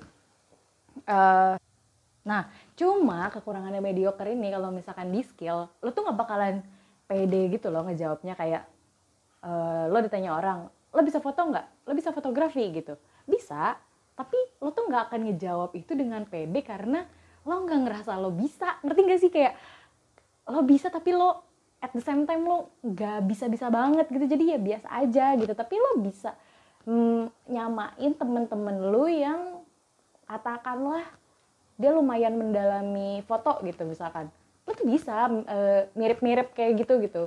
Uh, 1.03 1.59
nah, 2.23 2.47
cuma 2.79 3.27
kekurangannya 3.35 3.83
mediocre 3.83 4.31
ini 4.31 4.55
kalau 4.55 4.71
misalkan 4.71 5.11
di 5.11 5.27
skill, 5.27 5.67
lo 5.83 5.91
tuh 5.91 6.07
nggak 6.07 6.19
bakalan 6.19 6.63
pede 7.11 7.51
gitu 7.51 7.69
loh 7.75 7.85
ngejawabnya 7.85 8.39
kayak 8.39 8.63
uh, 9.43 9.91
lo 9.91 9.99
ditanya 10.01 10.39
orang, 10.39 10.71
lo 10.71 11.01
bisa 11.03 11.19
foto 11.19 11.43
nggak? 11.43 11.91
Lo 11.91 11.93
bisa 11.93 12.15
fotografi 12.15 12.71
gitu? 12.71 12.95
Bisa, 13.27 13.75
tapi 14.15 14.39
lo 14.63 14.71
tuh 14.71 14.87
nggak 14.87 15.11
akan 15.11 15.21
ngejawab 15.31 15.71
itu 15.75 15.93
dengan 15.99 16.23
pede 16.25 16.63
karena 16.63 17.03
lo 17.45 17.55
nggak 17.65 17.81
ngerasa 17.85 18.17
lo 18.17 18.33
bisa, 18.33 18.81
ngerti 18.81 19.01
gak 19.05 19.21
sih? 19.21 19.31
Kayak 19.33 19.55
lo 20.49 20.61
bisa 20.65 20.89
tapi 20.89 21.13
lo 21.13 21.45
at 21.81 21.93
the 21.93 22.01
same 22.01 22.25
time 22.25 22.45
lo 22.49 22.73
nggak 22.81 23.25
bisa-bisa 23.29 23.69
banget 23.69 24.09
gitu. 24.09 24.25
Jadi 24.25 24.45
ya 24.57 24.59
biasa 24.61 24.89
aja 24.89 25.27
gitu. 25.37 25.53
Tapi 25.53 25.75
lo 25.77 26.01
bisa 26.01 26.33
mm, 26.89 27.53
nyamain 27.53 28.13
temen-temen 28.17 28.77
lo 28.89 29.05
yang 29.09 29.61
katakanlah 30.25 31.05
dia 31.77 31.91
lumayan 31.93 32.37
mendalami 32.39 33.21
foto 33.29 33.61
gitu 33.65 33.85
misalkan. 33.85 34.33
Lo 34.65 34.73
tuh 34.73 34.89
bisa 34.89 35.29
mirip 35.29 35.93
mirip-mirip 35.93 36.49
kayak 36.57 36.73
gitu 36.81 36.97
gitu. 37.05 37.23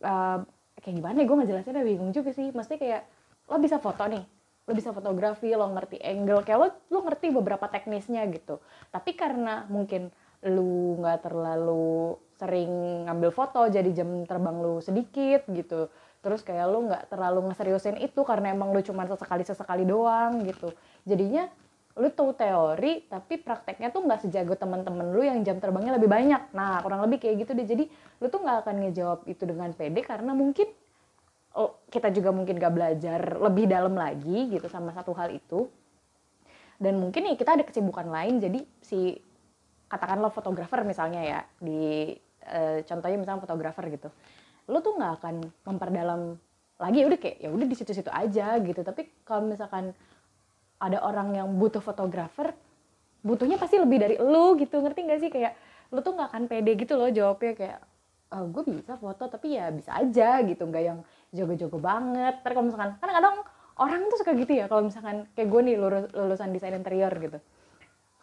Uh, 0.00 0.44
kayak 0.80 0.96
gimana 0.96 1.16
ya? 1.20 1.24
Gue 1.28 1.36
ngejelasinnya 1.44 1.84
bingung 1.84 2.12
juga 2.16 2.32
sih. 2.32 2.48
Mesti 2.52 2.80
kayak 2.80 3.04
lo 3.52 3.60
bisa 3.60 3.76
foto 3.76 4.04
nih 4.08 4.35
lo 4.66 4.72
bisa 4.74 4.90
fotografi 4.90 5.54
lo 5.54 5.70
ngerti 5.70 6.02
angle 6.02 6.42
kayak 6.42 6.58
lo 6.58 6.68
lo 6.90 6.98
ngerti 7.06 7.30
beberapa 7.30 7.70
teknisnya 7.70 8.26
gitu. 8.34 8.58
Tapi 8.90 9.14
karena 9.14 9.64
mungkin 9.70 10.10
lu 10.42 10.98
nggak 11.00 11.26
terlalu 11.26 12.18
sering 12.36 13.06
ngambil 13.08 13.30
foto 13.32 13.64
jadi 13.70 13.88
jam 13.94 14.26
terbang 14.26 14.58
lu 14.58 14.82
sedikit 14.82 15.46
gitu. 15.48 15.88
Terus 16.20 16.42
kayak 16.42 16.66
lu 16.66 16.90
nggak 16.90 17.08
terlalu 17.08 17.50
ngeseriusin 17.50 18.02
itu 18.02 18.20
karena 18.26 18.50
emang 18.50 18.74
lu 18.74 18.82
cuma 18.82 19.06
sesekali 19.06 19.46
sesekali 19.46 19.86
doang 19.86 20.42
gitu. 20.42 20.74
Jadinya 21.06 21.46
lu 21.96 22.12
tahu 22.12 22.36
teori 22.36 23.08
tapi 23.08 23.40
prakteknya 23.40 23.88
tuh 23.88 24.04
nggak 24.04 24.28
sejago 24.28 24.52
teman-teman 24.52 25.16
lu 25.16 25.24
yang 25.24 25.40
jam 25.46 25.56
terbangnya 25.62 25.96
lebih 25.96 26.10
banyak. 26.10 26.52
Nah 26.52 26.82
kurang 26.84 27.06
lebih 27.06 27.22
kayak 27.22 27.46
gitu 27.46 27.56
deh. 27.56 27.64
Jadi 27.64 27.84
lu 28.20 28.26
tuh 28.28 28.42
nggak 28.42 28.66
akan 28.66 28.76
ngejawab 28.84 29.20
itu 29.30 29.42
dengan 29.46 29.70
pede 29.72 30.02
karena 30.02 30.34
mungkin 30.36 30.68
oh, 31.56 31.80
kita 31.88 32.12
juga 32.12 32.30
mungkin 32.30 32.60
gak 32.60 32.74
belajar 32.76 33.20
lebih 33.40 33.64
dalam 33.66 33.96
lagi 33.96 34.52
gitu 34.52 34.68
sama 34.68 34.92
satu 34.92 35.16
hal 35.16 35.32
itu. 35.32 35.66
Dan 36.76 37.00
mungkin 37.00 37.24
ya 37.24 37.34
kita 37.34 37.56
ada 37.56 37.64
kesibukan 37.64 38.04
lain 38.12 38.36
jadi 38.36 38.60
si 38.84 39.16
katakanlah 39.88 40.28
fotografer 40.28 40.84
misalnya 40.84 41.24
ya 41.24 41.40
di 41.56 42.12
e, 42.44 42.84
contohnya 42.84 43.16
misalnya 43.16 43.40
fotografer 43.40 43.88
gitu. 43.88 44.12
Lu 44.68 44.84
tuh 44.84 45.00
nggak 45.00 45.12
akan 45.22 45.34
memperdalam 45.64 46.36
lagi 46.76 47.00
udah 47.08 47.16
kayak 47.16 47.40
ya 47.40 47.48
udah 47.48 47.64
di 47.64 47.76
situ-situ 47.80 48.12
aja 48.12 48.60
gitu. 48.60 48.84
Tapi 48.84 49.24
kalau 49.24 49.48
misalkan 49.48 49.96
ada 50.76 51.00
orang 51.00 51.32
yang 51.32 51.48
butuh 51.56 51.80
fotografer 51.80 52.52
butuhnya 53.24 53.56
pasti 53.56 53.80
lebih 53.80 53.96
dari 53.96 54.16
lu 54.20 54.60
gitu. 54.60 54.76
Ngerti 54.84 55.00
gak 55.08 55.20
sih? 55.24 55.30
Kayak 55.32 55.56
lu 55.88 56.04
tuh 56.04 56.12
nggak 56.12 56.28
akan 56.28 56.44
pede 56.50 56.76
gitu 56.76 56.98
loh 56.98 57.08
jawabnya 57.08 57.56
kayak 57.56 57.80
oh, 58.32 58.44
gue 58.50 58.62
bisa 58.80 58.98
foto 58.98 59.30
tapi 59.30 59.54
ya 59.54 59.70
bisa 59.70 59.94
aja 59.94 60.42
gitu 60.42 60.66
nggak 60.66 60.84
yang 60.84 60.98
jago-jago 61.30 61.78
banget. 61.78 62.42
Terus 62.42 62.54
kalau 62.54 62.66
misalkan 62.66 62.90
kan 62.98 63.10
kadang 63.10 63.36
orang 63.76 64.00
tuh 64.08 64.18
suka 64.18 64.32
gitu 64.34 64.52
ya 64.56 64.66
kalau 64.66 64.88
misalkan 64.88 65.28
kayak 65.36 65.48
gue 65.52 65.60
nih 65.62 65.76
lulus, 65.76 66.04
lulusan 66.16 66.50
desain 66.50 66.74
interior 66.74 67.12
gitu. 67.20 67.38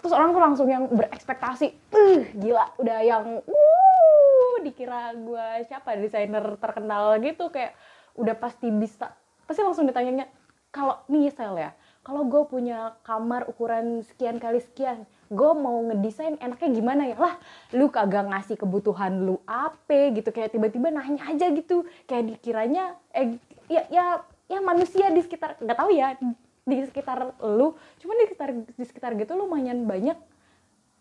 Terus 0.03 0.13
orang 0.13 0.36
tuh 0.36 0.41
langsung 0.43 0.67
yang 0.67 0.91
berekspektasi 0.91 1.67
uh, 1.95 2.22
gila 2.36 2.65
udah 2.81 3.00
yang 3.05 3.25
uh 3.39 4.55
dikira 4.63 5.15
gue 5.15 5.48
siapa 5.67 5.95
desainer 5.95 6.43
terkenal 6.60 7.15
gitu. 7.24 7.48
Kayak 7.53 7.77
udah 8.19 8.36
pasti 8.36 8.67
bisa 8.69 9.15
pasti 9.48 9.62
langsung 9.63 9.88
ditanyanya 9.88 10.27
kalau 10.74 11.00
nih 11.07 11.29
sel 11.29 11.55
ya 11.57 11.72
kalau 12.03 12.27
gue 12.27 12.43
punya 12.51 13.00
kamar 13.07 13.48
ukuran 13.48 14.03
sekian 14.03 14.38
kali 14.38 14.60
sekian 14.60 15.07
gue 15.33 15.51
mau 15.57 15.81
ngedesain 15.89 16.37
enaknya 16.37 16.69
gimana 16.69 17.03
ya? 17.09 17.17
Lah 17.17 17.35
lu 17.73 17.89
kagak 17.89 18.29
ngasih 18.29 18.55
kebutuhan 18.55 19.25
lu 19.25 19.41
apa 19.49 20.13
gitu. 20.13 20.29
Kayak 20.29 20.53
tiba-tiba 20.53 20.93
nanya 20.93 21.25
aja 21.27 21.49
gitu. 21.49 21.83
Kayak 22.05 22.37
dikiranya 22.37 22.95
eh 23.11 23.41
ya 23.67 23.83
ya 23.89 24.05
ya 24.47 24.59
manusia 24.61 25.09
di 25.09 25.25
sekitar 25.25 25.57
nggak 25.57 25.77
tahu 25.77 25.89
ya 25.91 26.15
di 26.63 26.75
sekitar 26.85 27.33
lu. 27.41 27.73
Cuman 27.99 28.15
di 28.21 28.25
sekitar 28.29 28.49
di 28.53 28.85
sekitar 28.85 29.11
gitu 29.17 29.33
lumayan 29.33 29.89
banyak 29.89 30.15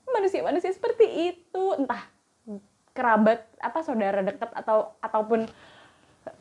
manusia-manusia 0.08 0.72
seperti 0.72 1.36
itu. 1.36 1.64
Entah 1.76 2.02
kerabat 2.92 3.48
apa 3.60 3.80
saudara 3.80 4.20
dekat 4.20 4.52
atau 4.52 4.96
ataupun 5.00 5.48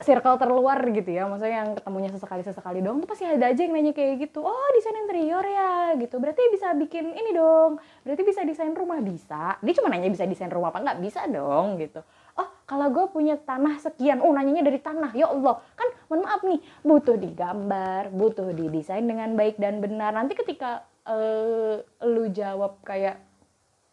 circle 0.01 0.37
terluar 0.37 0.77
gitu 0.93 1.09
ya. 1.09 1.25
Maksudnya 1.25 1.65
yang 1.65 1.69
ketemunya 1.77 2.09
sesekali 2.13 2.41
sesekali 2.45 2.79
dong 2.81 3.01
tuh 3.01 3.09
pasti 3.09 3.25
ada 3.25 3.49
aja 3.49 3.61
yang 3.61 3.73
nanya 3.73 3.93
kayak 3.93 4.29
gitu. 4.29 4.45
Oh 4.45 4.67
desain 4.77 4.97
interior 4.97 5.41
ya 5.41 5.97
gitu. 5.97 6.21
Berarti 6.21 6.41
bisa 6.53 6.73
bikin 6.77 7.13
ini 7.13 7.31
dong. 7.33 7.81
Berarti 8.05 8.21
bisa 8.21 8.45
desain 8.45 8.73
rumah? 8.73 9.01
Bisa. 9.01 9.57
Dia 9.61 9.73
cuma 9.77 9.89
nanya 9.89 10.09
bisa 10.09 10.25
desain 10.29 10.53
rumah 10.53 10.69
apa 10.69 10.85
nggak 10.85 10.99
bisa 11.01 11.25
dong 11.29 11.81
gitu. 11.81 12.01
Oh 12.37 12.47
kalau 12.69 12.93
gue 12.93 13.05
punya 13.09 13.35
tanah 13.41 13.81
sekian 13.81 14.21
oh 14.21 14.29
nanyanya 14.33 14.65
dari 14.65 14.77
tanah 14.77 15.11
ya 15.17 15.29
Allah. 15.33 15.57
Kan 15.73 15.89
mohon 16.09 16.21
maaf 16.29 16.41
nih 16.45 16.61
butuh 16.85 17.17
digambar 17.17 18.13
butuh 18.13 18.53
didesain 18.53 19.05
dengan 19.05 19.33
baik 19.33 19.57
dan 19.57 19.81
benar. 19.81 20.13
Nanti 20.13 20.37
ketika 20.37 20.85
uh, 21.09 21.81
lu 22.05 22.29
jawab 22.29 22.77
kayak 22.85 23.17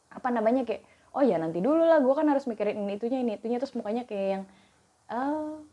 apa 0.09 0.29
namanya 0.33 0.65
kayak 0.65 0.85
oh 1.17 1.25
ya 1.25 1.41
nanti 1.41 1.65
dulu 1.65 1.85
lah 1.85 2.01
gue 2.01 2.15
kan 2.17 2.29
harus 2.29 2.45
mikirin 2.45 2.77
ini 2.77 3.01
itunya 3.01 3.25
ini 3.25 3.41
itunya. 3.41 3.57
Terus 3.57 3.73
mukanya 3.73 4.05
kayak 4.05 4.29
yang 4.29 4.45
oh 5.09 5.65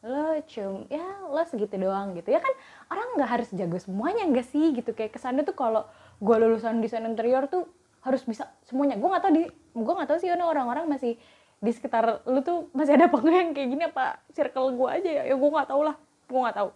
lo 0.00 0.40
cum 0.48 0.88
ya 0.88 1.04
lo 1.28 1.42
segitu 1.44 1.76
doang 1.76 2.16
gitu. 2.16 2.32
Ya 2.32 2.40
kan 2.40 2.52
orang 2.88 3.20
nggak 3.20 3.30
harus 3.30 3.48
jago 3.52 3.76
semuanya 3.76 4.24
enggak 4.24 4.48
sih? 4.48 4.72
Gitu 4.72 4.96
kayak 4.96 5.12
kesannya 5.12 5.44
tuh 5.44 5.52
kalau 5.56 5.84
gue 6.20 6.36
lulusan 6.40 6.80
desain 6.80 7.04
interior 7.04 7.44
tuh 7.48 7.68
harus 8.00 8.24
bisa 8.24 8.48
semuanya. 8.64 8.96
Gue 8.96 9.08
nggak 9.12 9.22
tahu 9.24 9.32
di 9.36 9.42
gue 9.76 9.94
nggak 9.94 10.08
tahu 10.08 10.18
sih 10.20 10.32
orang-orang 10.32 10.88
masih 10.88 11.20
di 11.60 11.70
sekitar 11.76 12.24
lu 12.24 12.40
tuh 12.40 12.72
masih 12.72 12.96
ada 12.96 13.12
apa 13.12 13.20
yang 13.28 13.52
kayak 13.52 13.68
gini? 13.68 13.82
Apa 13.88 14.24
circle 14.32 14.72
gue 14.72 14.88
aja 14.88 15.10
ya? 15.20 15.22
Ya 15.28 15.34
gue 15.36 15.50
nggak 15.52 15.68
tahu 15.68 15.82
lah. 15.84 15.96
Gue 16.28 16.40
nggak 16.40 16.56
tahu. 16.56 16.70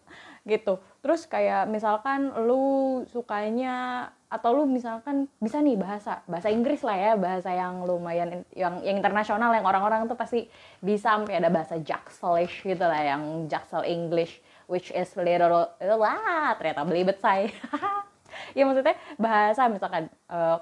Gitu. 0.44 0.74
Terus 1.00 1.24
kayak 1.24 1.64
misalkan 1.72 2.28
lu 2.44 3.04
sukanya 3.08 4.08
atau 4.34 4.50
lu 4.50 4.66
misalkan 4.66 5.30
bisa 5.38 5.62
nih 5.62 5.78
bahasa 5.78 6.26
bahasa 6.26 6.50
Inggris 6.50 6.82
lah 6.82 6.98
ya 6.98 7.12
bahasa 7.14 7.54
yang 7.54 7.86
lumayan 7.86 8.42
yang 8.50 8.82
yang 8.82 8.98
internasional 8.98 9.54
yang 9.54 9.62
orang-orang 9.62 10.10
tuh 10.10 10.18
pasti 10.18 10.50
bisa 10.82 11.14
sampai 11.14 11.38
ada 11.38 11.54
bahasa 11.54 11.78
Jackselish 11.78 12.66
gitu 12.66 12.82
lah 12.82 12.98
yang 12.98 13.46
Jacksel 13.46 13.86
English 13.86 14.42
which 14.66 14.90
is 14.90 15.06
little 15.14 15.70
wah 15.78 16.50
ternyata 16.58 16.82
belibet 16.82 17.22
saya. 17.22 17.48
Ya 18.50 18.66
maksudnya 18.66 18.98
bahasa 19.14 19.70
misalkan 19.70 20.10
uh, 20.26 20.58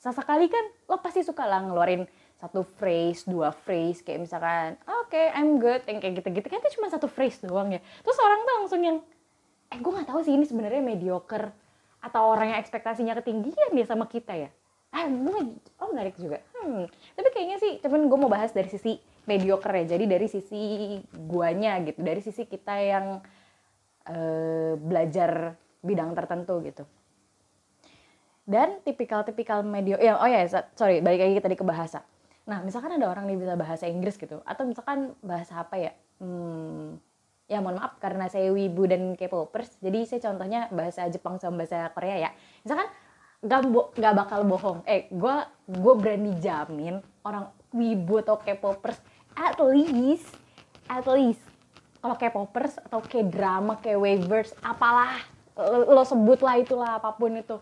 sesekali 0.00 0.48
kan 0.48 0.64
lo 0.88 0.96
pasti 1.04 1.20
suka 1.20 1.44
lah 1.44 1.60
ngeluarin 1.60 2.08
satu 2.40 2.64
phrase, 2.64 3.28
dua 3.28 3.52
phrase 3.52 4.00
kayak 4.00 4.24
misalkan 4.24 4.80
oke 4.88 5.12
okay, 5.12 5.28
I'm 5.36 5.60
good 5.60 5.84
yang 5.84 6.00
kayak 6.00 6.24
gitu-gitu. 6.24 6.48
Kan 6.48 6.64
itu 6.64 6.80
cuma 6.80 6.88
satu 6.88 7.04
phrase 7.04 7.44
doang 7.44 7.76
ya. 7.76 7.80
Terus 8.00 8.18
orang 8.24 8.40
tuh 8.40 8.54
langsung 8.56 8.80
yang 8.80 8.98
eh 9.68 9.76
gue 9.76 9.92
nggak 9.92 10.08
tahu 10.08 10.20
sih 10.24 10.32
ini 10.32 10.48
sebenarnya 10.48 10.80
mediocre 10.80 11.52
atau 11.98 12.30
orang 12.30 12.54
yang 12.54 12.60
ekspektasinya 12.62 13.14
ketinggian 13.18 13.74
dia 13.74 13.86
sama 13.86 14.06
kita 14.06 14.34
ya? 14.34 14.50
Ah 14.94 15.04
oh 15.84 15.88
menarik 15.92 16.16
juga. 16.16 16.40
Hmm 16.56 16.88
tapi 17.18 17.28
kayaknya 17.34 17.58
sih 17.58 17.72
cuman 17.82 18.06
gue 18.06 18.18
mau 18.18 18.30
bahas 18.30 18.54
dari 18.54 18.70
sisi 18.70 18.96
mediocre 19.26 19.84
ya. 19.84 19.98
Jadi 19.98 20.04
dari 20.06 20.26
sisi 20.30 20.96
guanya 21.12 21.76
gitu 21.82 22.00
dari 22.00 22.22
sisi 22.22 22.46
kita 22.46 22.74
yang 22.78 23.06
uh, 24.08 24.72
belajar 24.78 25.58
bidang 25.82 26.14
tertentu 26.14 26.62
gitu. 26.64 26.84
Dan 28.48 28.80
tipikal-tipikal 28.80 29.60
medio 29.60 30.00
ya 30.00 30.16
oh 30.16 30.30
ya 30.30 30.46
sorry 30.72 31.04
balik 31.04 31.20
lagi 31.20 31.42
tadi 31.42 31.56
ke 31.58 31.66
bahasa. 31.66 32.00
Nah 32.48 32.64
misalkan 32.64 32.96
ada 32.96 33.12
orang 33.12 33.28
nih 33.28 33.36
bisa 33.36 33.54
bahasa 33.60 33.84
Inggris 33.84 34.16
gitu 34.16 34.40
atau 34.46 34.64
misalkan 34.64 35.12
bahasa 35.20 35.60
apa 35.60 35.76
ya? 35.76 35.92
Hmm, 36.22 36.96
ya 37.48 37.64
mohon 37.64 37.80
maaf 37.80 37.96
karena 37.96 38.28
saya 38.28 38.52
wibu 38.52 38.84
dan 38.84 39.16
K-popers 39.16 39.80
jadi 39.80 40.04
saya 40.04 40.20
contohnya 40.28 40.68
bahasa 40.68 41.08
Jepang 41.08 41.40
sama 41.40 41.64
bahasa 41.64 41.88
Korea 41.96 42.28
ya. 42.28 42.30
Misalkan 42.62 42.88
nggak 43.40 43.60
nggak 43.96 44.14
bakal 44.14 44.40
bohong. 44.44 44.78
Eh 44.84 45.08
gue 45.08 45.34
gue 45.66 45.94
berani 45.96 46.36
jamin 46.38 47.00
orang 47.24 47.48
wibu 47.72 48.20
atau 48.20 48.36
K-popers 48.36 49.00
at 49.32 49.56
least 49.64 50.28
at 50.92 51.08
least 51.08 51.40
kalau 51.98 52.14
K-popers 52.14 52.78
atau 52.84 53.00
K-drama 53.02 53.80
K-wavers 53.80 54.54
apalah 54.62 55.18
lo, 55.58 56.06
sebut 56.06 56.38
lah 56.38 56.54
itulah 56.60 57.02
apa 57.02 57.10
pun 57.18 57.34
itu 57.34 57.58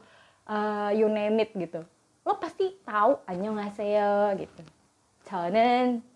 uh, 0.51 0.91
you 0.93 1.09
name 1.09 1.41
it 1.41 1.55
gitu. 1.57 1.81
Lo 2.27 2.37
pasti 2.37 2.75
tahu 2.83 3.23
annyeonghaseyo 3.25 4.35
gitu. 4.43 4.63
저는 5.27 6.07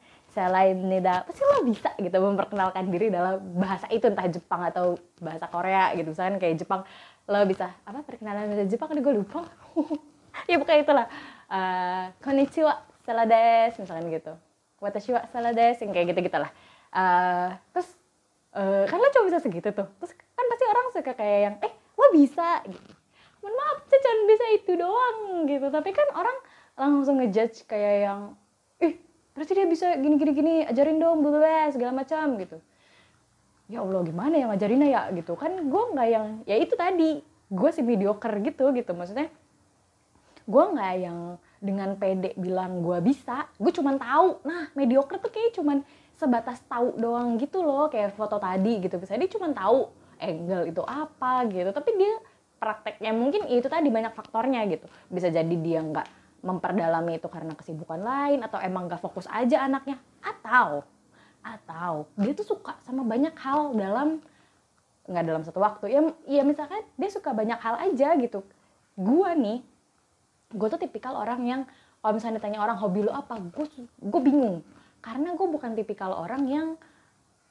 Nida 0.74 1.26
pasti 1.26 1.42
lo 1.42 1.66
bisa 1.66 1.90
gitu 1.98 2.16
memperkenalkan 2.22 2.86
diri 2.86 3.10
dalam 3.10 3.42
bahasa 3.58 3.90
itu 3.90 4.06
entah 4.06 4.30
Jepang 4.30 4.62
atau 4.62 4.94
bahasa 5.18 5.50
Korea 5.50 5.90
gitu. 5.98 6.14
Misalkan 6.14 6.38
kayak 6.38 6.56
Jepang 6.62 6.86
lo 7.26 7.40
bisa 7.46 7.74
apa 7.82 8.06
perkenalan 8.06 8.46
bahasa 8.50 8.66
Jepang? 8.70 8.88
Gue 8.94 9.14
lupa. 9.14 9.44
Ya 10.46 10.56
bukan 10.62 10.86
itulah. 10.86 11.10
Uh, 11.50 12.14
konnichiwa 12.22 12.78
salades 13.02 13.74
misalkan 13.76 14.08
gitu. 14.14 14.32
Watashi 14.78 15.10
wa 15.10 15.26
salades 15.34 15.82
yang 15.82 15.90
kayak 15.90 16.14
gitu 16.14 16.30
gitulah 16.30 16.50
uh, 16.94 17.54
terus 17.74 17.88
uh, 18.54 18.84
kan 18.86 18.98
lo 18.98 19.08
cuma 19.14 19.24
bisa 19.30 19.40
segitu 19.42 19.70
tuh. 19.70 19.86
Terus 20.02 20.12
kan 20.14 20.44
pasti 20.46 20.64
orang 20.66 20.86
suka 20.94 21.12
kayak 21.14 21.40
yang 21.40 21.54
eh 21.62 21.72
lo 21.74 22.06
bisa 22.14 22.62
gitu. 22.66 22.90
Mohon 23.40 23.54
maaf 23.56 23.78
saya 23.88 24.00
cuma 24.04 24.22
bisa 24.28 24.44
itu 24.52 24.72
doang 24.76 25.18
gitu. 25.48 25.66
Tapi 25.70 25.90
kan 25.94 26.08
orang 26.12 26.36
langsung 26.76 27.16
ngejudge 27.20 27.66
kayak 27.68 27.96
yang 28.06 28.20
berarti 29.40 29.56
dia 29.56 29.64
bisa 29.64 29.96
gini 29.96 30.20
gini 30.20 30.32
gini 30.36 30.54
ajarin 30.68 31.00
dong 31.00 31.24
bla 31.24 31.72
segala 31.72 31.96
macam 31.96 32.36
gitu. 32.36 32.60
Ya 33.72 33.80
Allah 33.80 34.04
gimana 34.04 34.36
ya 34.36 34.52
ngajarinnya 34.52 34.88
ya 34.92 35.02
gitu. 35.16 35.32
Kan 35.32 35.72
gue 35.72 35.82
nggak 35.96 36.08
yang 36.12 36.26
ya 36.44 36.60
itu 36.60 36.76
tadi 36.76 37.24
gue 37.48 37.70
sih 37.72 37.80
mediocre 37.80 38.36
gitu 38.44 38.68
gitu. 38.76 38.92
Maksudnya 38.92 39.32
gue 40.44 40.64
nggak 40.76 40.92
yang 41.00 41.40
dengan 41.56 41.96
pede 41.96 42.36
bilang 42.36 42.84
gue 42.84 43.00
bisa 43.00 43.48
gue 43.56 43.72
cuman 43.72 43.96
tahu. 43.96 44.44
Nah 44.44 44.68
mediocre 44.76 45.16
tuh 45.16 45.32
kayak 45.32 45.56
cuman 45.56 45.80
sebatas 46.20 46.60
tahu 46.68 47.00
doang 47.00 47.40
gitu 47.40 47.64
loh 47.64 47.88
kayak 47.88 48.12
foto 48.12 48.36
tadi 48.36 48.84
gitu. 48.84 49.00
Bisa 49.00 49.16
dia 49.16 49.30
cuman 49.32 49.56
tahu 49.56 49.88
angle 50.20 50.68
itu 50.68 50.84
apa 50.84 51.48
gitu. 51.48 51.72
Tapi 51.72 51.90
dia 51.96 52.12
prakteknya 52.60 53.16
mungkin 53.16 53.48
itu 53.48 53.72
tadi 53.72 53.88
banyak 53.88 54.12
faktornya 54.12 54.68
gitu. 54.68 54.84
Bisa 55.08 55.32
jadi 55.32 55.56
dia 55.56 55.80
nggak 55.80 56.19
memperdalami 56.40 57.20
itu 57.20 57.28
karena 57.28 57.52
kesibukan 57.52 58.00
lain 58.00 58.40
atau 58.40 58.56
emang 58.60 58.88
gak 58.88 59.00
fokus 59.00 59.28
aja 59.28 59.64
anaknya 59.64 60.00
atau 60.24 60.84
atau 61.40 62.04
dia 62.20 62.36
tuh 62.36 62.56
suka 62.56 62.76
sama 62.84 63.00
banyak 63.00 63.32
hal 63.40 63.72
dalam 63.72 64.20
nggak 65.08 65.24
dalam 65.24 65.42
satu 65.42 65.56
waktu. 65.64 65.88
Ya 65.88 66.00
ya 66.28 66.42
misalkan 66.44 66.84
dia 67.00 67.08
suka 67.08 67.32
banyak 67.32 67.56
hal 67.56 67.80
aja 67.80 68.12
gitu. 68.20 68.44
Gue 68.92 69.30
nih 69.32 69.58
gue 70.52 70.68
tuh 70.68 70.80
tipikal 70.80 71.16
orang 71.16 71.40
yang 71.48 71.60
kalau 72.04 72.12
misalnya 72.16 72.44
ditanya 72.44 72.60
orang 72.60 72.76
hobi 72.76 73.08
lo 73.08 73.16
apa 73.16 73.40
gue 73.40 73.66
gue 73.96 74.20
bingung. 74.20 74.60
Karena 75.00 75.32
gue 75.32 75.46
bukan 75.48 75.72
tipikal 75.72 76.12
orang 76.12 76.44
yang 76.44 76.68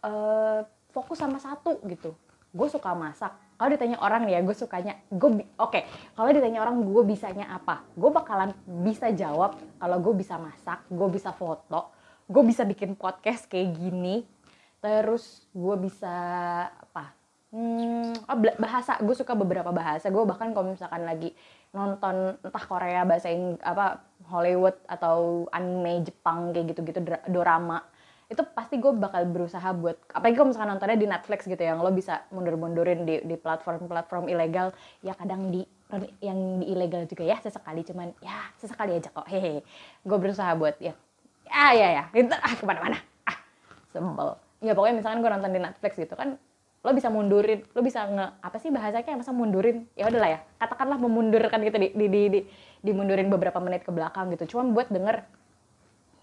uh, 0.06 0.62
fokus 0.94 1.18
sama 1.18 1.42
satu 1.42 1.82
gitu 1.90 2.14
gue 2.50 2.68
suka 2.72 2.94
masak. 2.98 3.34
Kalau 3.60 3.70
ditanya 3.76 4.00
orang 4.00 4.24
nih 4.24 4.40
ya 4.40 4.42
gue 4.42 4.56
sukanya 4.56 4.94
gue 5.12 5.30
oke 5.60 5.70
okay, 5.70 5.84
kalau 6.16 6.32
ditanya 6.32 6.64
orang 6.64 6.82
gue 6.82 7.04
bisanya 7.04 7.52
apa? 7.54 7.84
Gue 7.94 8.10
bakalan 8.10 8.56
bisa 8.66 9.12
jawab 9.12 9.60
kalau 9.78 9.98
gue 10.00 10.14
bisa 10.16 10.40
masak 10.40 10.86
gue 10.88 11.08
bisa 11.12 11.36
foto 11.36 12.00
gue 12.30 12.44
bisa 12.46 12.62
bikin 12.62 12.94
podcast 12.94 13.50
kayak 13.50 13.74
gini 13.74 14.22
terus 14.80 15.50
gue 15.52 15.76
bisa 15.82 16.16
apa? 16.70 17.18
Hmm, 17.50 18.14
oh, 18.14 18.38
bahasa 18.62 19.02
gue 19.02 19.16
suka 19.18 19.34
beberapa 19.34 19.74
bahasa. 19.74 20.14
Gue 20.14 20.22
bahkan 20.24 20.54
kalau 20.54 20.70
misalkan 20.70 21.04
lagi 21.04 21.34
nonton 21.74 22.38
entah 22.40 22.66
Korea 22.70 23.02
bahasa 23.04 23.34
Ing 23.34 23.58
apa 23.66 24.06
Hollywood 24.30 24.78
atau 24.86 25.50
anime 25.50 26.06
Jepang 26.06 26.54
kayak 26.54 26.78
gitu-gitu 26.78 27.02
drama 27.28 27.82
itu 28.30 28.46
pasti 28.54 28.78
gue 28.78 28.94
bakal 28.94 29.26
berusaha 29.26 29.74
buat 29.74 29.98
apalagi 30.14 30.38
kalau 30.38 30.54
misalkan 30.54 30.70
nontonnya 30.78 31.02
di 31.02 31.10
Netflix 31.10 31.50
gitu 31.50 31.58
yang 31.58 31.82
lo 31.82 31.90
bisa 31.90 32.30
mundur-mundurin 32.30 33.02
di 33.02 33.26
di 33.26 33.36
platform-platform 33.42 34.30
ilegal 34.30 34.70
ya 35.02 35.18
kadang 35.18 35.50
di 35.50 35.66
yang 36.22 36.62
di 36.62 36.70
ilegal 36.70 37.10
juga 37.10 37.26
ya 37.26 37.42
sesekali 37.42 37.82
cuman 37.82 38.14
ya 38.22 38.38
sesekali 38.62 39.02
aja 39.02 39.10
kok 39.10 39.26
hehe. 39.26 39.66
Gue 40.06 40.18
berusaha 40.22 40.54
buat 40.54 40.78
ya 40.78 40.94
ya 41.50 41.74
ya 41.74 41.88
ya 41.90 42.04
itu 42.14 42.30
ah 42.30 42.54
ke 42.54 42.66
mana-mana. 42.70 43.02
Ah 43.26 43.38
sebel 43.90 44.38
ya 44.62 44.78
pokoknya 44.78 45.02
misalkan 45.02 45.26
gue 45.26 45.32
nonton 45.34 45.50
di 45.50 45.62
Netflix 45.66 45.98
gitu 45.98 46.14
kan 46.14 46.38
lo 46.80 46.92
bisa 46.96 47.10
mundurin 47.10 47.66
lo 47.74 47.82
bisa 47.82 48.06
nge 48.06 48.26
apa 48.46 48.58
sih 48.62 48.70
bahasanya 48.70 49.18
masa 49.18 49.34
mundurin? 49.34 49.90
Ya 49.98 50.06
udahlah 50.06 50.38
ya 50.38 50.40
katakanlah 50.62 51.02
memundurkan 51.02 51.66
gitu 51.66 51.82
di 51.82 51.98
di 51.98 52.06
di, 52.06 52.22
di 52.30 52.40
dimundurin 52.86 53.26
beberapa 53.34 53.58
menit 53.58 53.82
ke 53.82 53.90
belakang 53.90 54.30
gitu. 54.38 54.54
Cuman 54.54 54.78
buat 54.78 54.94
denger 54.94 55.26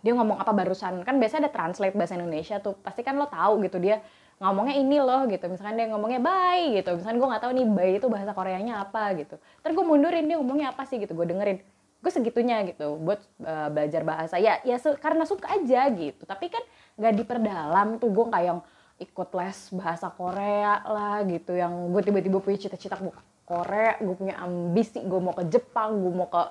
dia 0.00 0.12
ngomong 0.16 0.40
apa 0.40 0.52
barusan. 0.52 1.04
Kan 1.04 1.20
biasanya 1.20 1.48
ada 1.48 1.52
translate 1.52 1.96
bahasa 1.96 2.16
Indonesia 2.16 2.56
tuh. 2.60 2.74
Pasti 2.80 3.00
kan 3.04 3.16
lo 3.16 3.28
tahu 3.28 3.62
gitu 3.64 3.76
dia 3.80 4.00
ngomongnya 4.40 4.76
ini 4.76 4.98
loh 5.00 5.24
gitu. 5.28 5.44
Misalkan 5.48 5.76
dia 5.80 5.86
ngomongnya 5.88 6.20
bye 6.20 6.76
gitu. 6.76 6.96
Misalkan 6.96 7.16
gue 7.20 7.28
nggak 7.28 7.42
tahu 7.42 7.52
nih 7.56 7.66
bye 7.66 7.92
itu 7.96 8.06
bahasa 8.10 8.32
Koreanya 8.36 8.74
apa 8.84 9.16
gitu. 9.16 9.36
Terus 9.64 9.72
gue 9.76 9.86
mundurin 9.86 10.24
dia 10.28 10.36
ngomongnya 10.40 10.72
apa 10.72 10.82
sih 10.84 10.96
gitu 11.00 11.12
gue 11.16 11.26
dengerin. 11.28 11.58
Gue 12.00 12.10
segitunya 12.12 12.62
gitu 12.68 13.00
buat 13.00 13.20
uh, 13.42 13.68
belajar 13.72 14.02
bahasa. 14.04 14.36
Ya 14.36 14.60
ya 14.62 14.76
karena 15.00 15.24
suka 15.24 15.48
aja 15.52 15.88
gitu. 15.92 16.22
Tapi 16.24 16.52
kan 16.52 16.62
nggak 17.00 17.14
diperdalam 17.24 17.88
tuh. 17.96 18.12
Gue 18.12 18.26
kayak 18.28 18.46
yang 18.46 18.60
ikut 18.96 19.28
les 19.36 19.58
bahasa 19.76 20.08
Korea 20.12 20.84
lah 20.84 21.24
gitu. 21.24 21.56
Yang 21.56 21.72
gue 21.92 22.02
tiba-tiba 22.04 22.38
punya 22.40 22.58
cita-cita 22.60 22.96
gue 23.00 23.12
Korea 23.46 23.94
gue 24.02 24.14
punya 24.18 24.34
ambisi 24.42 24.98
gue 25.06 25.20
mau 25.22 25.30
ke 25.30 25.46
Jepang 25.46 26.02
gue 26.02 26.12
mau 26.12 26.26
ke 26.26 26.42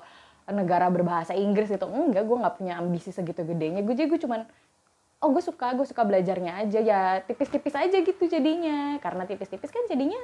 negara 0.50 0.86
berbahasa 0.90 1.34
Inggris 1.34 1.70
gitu. 1.70 1.86
Enggak 1.90 2.26
gue 2.26 2.36
nggak 2.38 2.54
punya 2.58 2.78
ambisi 2.78 3.10
segitu 3.10 3.42
gedenya. 3.42 3.82
Gue 3.82 3.94
jadi 3.98 4.06
gue 4.06 4.20
cuman 4.22 4.46
oh 5.22 5.28
gue 5.32 5.42
suka 5.42 5.74
gue 5.74 5.86
suka 5.86 6.02
belajarnya 6.06 6.62
aja. 6.66 6.80
Ya 6.82 7.00
tipis-tipis 7.26 7.74
aja 7.74 7.96
gitu 7.98 8.24
jadinya. 8.30 8.98
Karena 9.02 9.26
tipis-tipis 9.26 9.70
kan 9.70 9.84
jadinya 9.90 10.18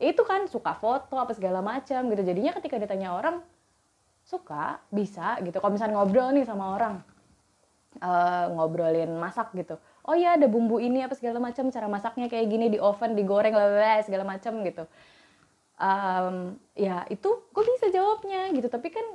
itu 0.00 0.22
kan 0.24 0.48
suka 0.48 0.72
foto 0.76 1.20
apa 1.20 1.36
segala 1.36 1.60
macam 1.60 2.08
gitu. 2.08 2.22
Jadinya 2.24 2.56
ketika 2.56 2.80
ditanya 2.80 3.12
orang 3.12 3.44
suka? 4.24 4.80
Bisa? 4.88 5.36
gitu. 5.44 5.60
Kalau 5.60 5.72
misalnya 5.72 6.00
ngobrol 6.00 6.32
nih 6.32 6.48
sama 6.48 6.76
orang 6.76 7.04
uh, 7.98 8.46
ngobrolin 8.54 9.10
masak 9.18 9.52
gitu. 9.58 9.76
Oh 10.06 10.16
ya 10.16 10.38
ada 10.38 10.46
bumbu 10.48 10.80
ini 10.80 11.04
apa 11.04 11.12
segala 11.18 11.42
macam 11.42 11.68
cara 11.68 11.86
masaknya 11.90 12.26
kayak 12.30 12.46
gini 12.48 12.66
di 12.72 12.78
oven 12.80 13.18
digoreng 13.18 13.52
lah 13.52 14.00
segala 14.06 14.24
macam 14.24 14.62
gitu. 14.64 14.88
Um, 15.80 16.60
ya 16.76 17.08
itu 17.08 17.28
gue 17.28 17.64
bisa 17.76 17.92
jawabnya 17.92 18.52
gitu. 18.56 18.68
Tapi 18.70 18.88
kan 18.88 19.06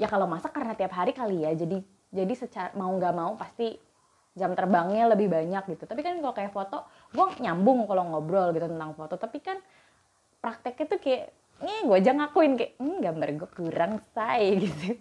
ya 0.00 0.08
kalau 0.08 0.24
masak 0.24 0.56
karena 0.56 0.72
tiap 0.72 0.96
hari 0.96 1.12
kali 1.12 1.44
ya 1.44 1.52
jadi 1.52 1.84
jadi 2.10 2.32
secara 2.34 2.72
mau 2.74 2.90
nggak 2.96 3.14
mau 3.14 3.36
pasti 3.36 3.76
jam 4.34 4.54
terbangnya 4.54 5.10
lebih 5.10 5.26
banyak 5.26 5.74
gitu. 5.74 5.84
Tapi 5.86 6.00
kan 6.02 6.18
kalau 6.22 6.34
kayak 6.34 6.52
foto 6.54 6.86
gue 7.10 7.26
nyambung 7.42 7.86
kalau 7.86 8.06
ngobrol 8.06 8.54
gitu 8.54 8.66
tentang 8.70 8.94
foto. 8.94 9.18
Tapi 9.18 9.38
kan 9.42 9.58
prakteknya 10.38 10.86
tuh 10.86 11.00
kayak 11.02 11.24
ini 11.60 11.74
gue 11.86 11.96
aja 11.98 12.10
ngakuin. 12.14 12.52
Kayak 12.58 12.72
hmm, 12.78 12.96
gambar 13.02 13.28
gue 13.34 13.50
kurang 13.54 13.92
say 14.14 14.54
gitu. 14.64 14.98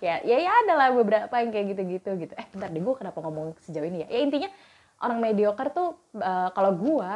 Ya 0.00 0.20
ya 0.24 0.36
ya 0.40 0.52
ada 0.64 0.74
lah 0.76 0.88
beberapa 0.92 1.34
yang 1.40 1.52
kayak 1.52 1.66
gitu-gitu 1.76 2.10
gitu. 2.20 2.32
Eh 2.36 2.46
bentar 2.52 2.68
deh 2.72 2.80
gue 2.80 2.94
kenapa 2.96 3.18
ngomong 3.20 3.56
sejauh 3.64 3.84
ini 3.88 4.04
ya? 4.04 4.08
Ya 4.12 4.20
intinya 4.24 4.50
orang 5.00 5.18
mediocre 5.20 5.68
tuh 5.72 5.96
uh, 6.20 6.48
kalau 6.52 6.72
gue 6.76 7.10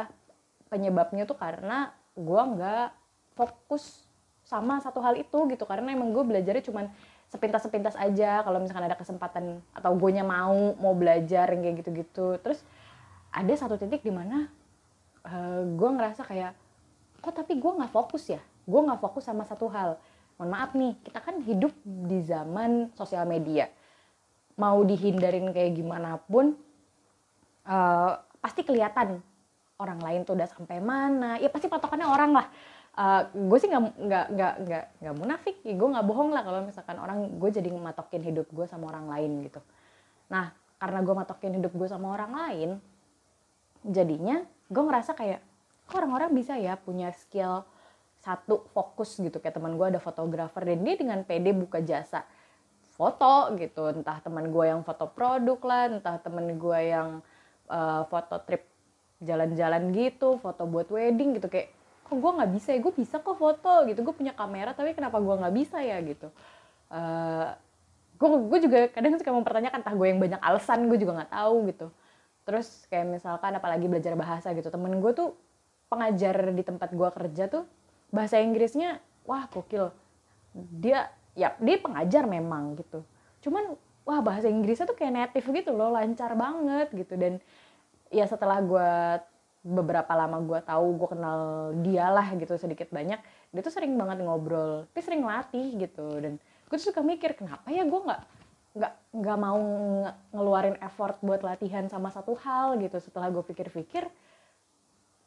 penyebabnya 0.69 1.25
tuh 1.25 1.37
karena 1.37 1.93
gue 2.13 2.41
nggak 2.41 2.87
fokus 3.33 4.05
sama 4.45 4.81
satu 4.81 5.01
hal 5.01 5.17
itu 5.17 5.45
gitu. 5.49 5.63
Karena 5.65 5.93
emang 5.93 6.09
gue 6.09 6.21
belajarnya 6.25 6.65
cuman 6.69 6.89
sepintas-sepintas 7.31 7.95
aja 7.95 8.43
kalau 8.43 8.59
misalkan 8.59 8.91
ada 8.91 8.99
kesempatan 8.99 9.63
atau 9.71 9.95
gue 9.95 10.19
mau 10.19 10.75
mau 10.75 10.93
belajar 10.93 11.47
yang 11.55 11.63
kayak 11.63 11.75
gitu-gitu. 11.79 12.35
Terus 12.43 12.59
ada 13.31 13.53
satu 13.55 13.79
titik 13.79 14.03
di 14.03 14.11
mana 14.11 14.51
uh, 15.23 15.63
gue 15.63 15.89
ngerasa 15.95 16.27
kayak 16.27 16.51
kok 17.23 17.31
tapi 17.31 17.55
gue 17.55 17.71
nggak 17.71 17.91
fokus 17.95 18.35
ya? 18.35 18.41
Gue 18.67 18.83
nggak 18.83 18.99
fokus 18.99 19.23
sama 19.23 19.47
satu 19.47 19.71
hal. 19.71 19.95
Mohon 20.35 20.49
maaf 20.51 20.71
nih 20.75 20.93
kita 21.07 21.19
kan 21.23 21.39
hidup 21.39 21.71
di 21.87 22.19
zaman 22.27 22.91
sosial 22.99 23.23
media. 23.23 23.71
Mau 24.59 24.83
dihindarin 24.83 25.55
kayak 25.55 25.79
gimana 25.79 26.19
pun 26.27 26.51
uh, 27.63 28.19
pasti 28.43 28.67
kelihatan 28.67 29.23
orang 29.79 30.03
lain 30.03 30.27
tuh 30.27 30.35
udah 30.35 30.51
sampai 30.51 30.83
mana. 30.83 31.39
Ya 31.39 31.47
pasti 31.47 31.71
patokannya 31.71 32.11
orang 32.11 32.35
lah 32.35 32.47
uh, 33.01 33.21
gue 33.33 33.57
sih 33.57 33.69
nggak 33.69 33.83
nggak 33.97 34.25
nggak 34.37 34.53
nggak 34.65 34.85
nggak 35.01 35.15
munafik. 35.17 35.55
Ya 35.65 35.73
gue 35.73 35.89
nggak 35.89 36.05
bohong 36.05 36.29
lah 36.29 36.45
kalau 36.45 36.59
misalkan 36.61 36.97
orang 37.01 37.19
gue 37.41 37.49
jadi 37.49 37.69
matokin 37.73 38.21
hidup 38.21 38.47
gue 38.53 38.65
sama 38.69 38.93
orang 38.93 39.09
lain 39.09 39.31
gitu. 39.49 39.59
Nah 40.29 40.53
karena 40.77 40.99
gue 41.01 41.15
matokin 41.17 41.53
hidup 41.57 41.73
gue 41.73 41.87
sama 41.89 42.13
orang 42.13 42.31
lain 42.33 42.69
jadinya 43.81 44.45
gue 44.69 44.83
ngerasa 44.85 45.17
kayak 45.17 45.41
kok 45.89 45.97
orang-orang 45.97 46.31
bisa 46.37 46.53
ya 46.57 46.77
punya 46.77 47.09
skill 47.17 47.65
satu 48.21 48.69
fokus 48.69 49.17
gitu. 49.17 49.41
Kayak 49.41 49.57
teman 49.57 49.73
gue 49.75 49.97
ada 49.97 49.99
fotografer 49.99 50.61
dan 50.61 50.85
dia 50.85 50.95
dengan 50.95 51.25
pede 51.25 51.57
buka 51.57 51.81
jasa 51.81 52.21
foto 52.93 53.49
gitu. 53.57 53.89
Entah 53.89 54.21
teman 54.21 54.53
gue 54.53 54.65
yang 54.69 54.85
foto 54.85 55.09
produk 55.09 55.59
lah 55.65 55.83
entah 55.89 56.21
teman 56.21 56.45
gue 56.53 56.79
yang 56.85 57.25
uh, 57.65 58.05
foto 58.05 58.37
trip 58.45 58.69
jalan-jalan 59.21 59.93
gitu 59.93 60.37
foto 60.37 60.69
buat 60.69 60.89
wedding 60.93 61.41
gitu. 61.41 61.49
Kayak 61.49 61.80
kok 62.11 62.19
gue 62.19 62.31
nggak 62.35 62.51
bisa 62.51 62.69
ya? 62.75 62.79
Gue 62.83 62.91
bisa 62.91 63.15
kok 63.23 63.39
foto 63.39 63.87
gitu. 63.87 64.03
Gue 64.03 64.11
punya 64.11 64.35
kamera 64.35 64.75
tapi 64.75 64.91
kenapa 64.91 65.23
gue 65.23 65.31
nggak 65.31 65.55
bisa 65.55 65.79
ya 65.79 65.95
gitu. 66.03 66.27
Uh, 66.91 67.55
gue 68.19 68.27
gue 68.51 68.59
juga 68.67 68.79
kadang 68.91 69.15
suka 69.15 69.31
mempertanyakan 69.31 69.79
entah 69.79 69.95
gue 69.95 70.07
yang 70.11 70.19
banyak 70.19 70.41
alasan 70.43 70.91
gue 70.91 70.99
juga 70.99 71.23
nggak 71.23 71.31
tahu 71.31 71.55
gitu. 71.71 71.87
Terus 72.43 72.67
kayak 72.91 73.07
misalkan 73.07 73.55
apalagi 73.55 73.87
belajar 73.87 74.19
bahasa 74.19 74.51
gitu. 74.51 74.67
Temen 74.67 74.99
gue 74.99 75.11
tuh 75.15 75.31
pengajar 75.87 76.51
di 76.51 76.63
tempat 76.67 76.91
gue 76.91 77.09
kerja 77.15 77.47
tuh 77.47 77.63
bahasa 78.11 78.43
Inggrisnya 78.43 78.99
wah 79.23 79.47
gokil. 79.47 79.95
Dia 80.51 81.07
ya 81.31 81.55
dia 81.63 81.79
pengajar 81.79 82.27
memang 82.27 82.75
gitu. 82.75 83.07
Cuman 83.39 83.79
wah 84.03 84.19
bahasa 84.19 84.51
Inggrisnya 84.51 84.83
tuh 84.83 84.99
kayak 84.99 85.15
native 85.15 85.47
gitu 85.47 85.71
loh 85.71 85.95
lancar 85.95 86.35
banget 86.35 86.91
gitu. 86.91 87.15
Dan 87.15 87.39
ya 88.11 88.27
setelah 88.27 88.59
gue 88.59 88.91
beberapa 89.61 90.09
lama 90.17 90.41
gue 90.41 90.59
tahu 90.65 90.97
gue 90.97 91.09
kenal 91.13 91.39
dia 91.85 92.09
lah 92.09 92.33
gitu 92.33 92.57
sedikit 92.57 92.89
banyak 92.89 93.21
dia 93.53 93.61
tuh 93.61 93.69
sering 93.69 93.93
banget 93.93 94.25
ngobrol 94.25 94.89
tapi 94.89 95.01
sering 95.05 95.21
latih 95.21 95.77
gitu. 95.77 96.17
Dan 96.17 96.41
gue 96.41 96.75
tuh 96.81 96.89
suka 96.89 97.05
mikir 97.05 97.37
kenapa 97.37 97.69
ya 97.69 97.85
gue 97.85 98.01
nggak 98.01 98.21
nggak 98.71 98.93
nggak 99.21 99.37
mau 99.37 99.61
ngeluarin 100.33 100.77
effort 100.81 101.19
buat 101.21 101.45
latihan 101.45 101.85
sama 101.85 102.09
satu 102.09 102.33
hal 102.41 102.81
gitu. 102.81 102.97
Setelah 102.97 103.29
gue 103.29 103.43
pikir-pikir 103.45 104.09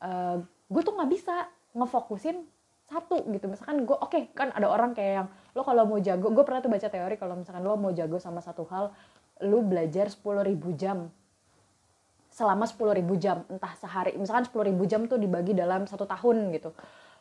uh, 0.03 0.42
gue 0.42 0.83
tuh 0.83 0.94
nggak 0.99 1.11
bisa 1.14 1.47
ngefokusin 1.79 2.42
satu 2.90 3.23
gitu. 3.31 3.47
Misalkan 3.47 3.87
gue 3.87 3.94
oke 3.94 4.11
okay, 4.11 4.23
kan 4.35 4.51
ada 4.51 4.66
orang 4.66 4.99
kayak 4.99 5.12
yang 5.14 5.29
lo 5.55 5.62
kalau 5.62 5.87
mau 5.87 6.03
jago 6.03 6.35
gue 6.35 6.42
pernah 6.42 6.59
tuh 6.59 6.75
baca 6.75 6.88
teori 6.90 7.14
kalau 7.14 7.38
misalkan 7.38 7.62
lo 7.62 7.79
mau 7.79 7.94
jago 7.94 8.18
sama 8.18 8.42
satu 8.42 8.66
hal 8.66 8.90
lo 9.47 9.62
belajar 9.62 10.11
sepuluh 10.11 10.42
ribu 10.42 10.75
jam 10.75 11.07
selama 12.35 12.66
10.000 12.66 12.99
jam 13.23 13.47
entah 13.47 13.70
sehari. 13.79 14.18
Misalkan 14.18 14.51
10.000 14.51 14.75
jam 14.90 15.07
tuh 15.07 15.23
dibagi 15.23 15.55
dalam 15.55 15.87
satu 15.87 16.03
tahun 16.03 16.51
gitu. 16.51 16.75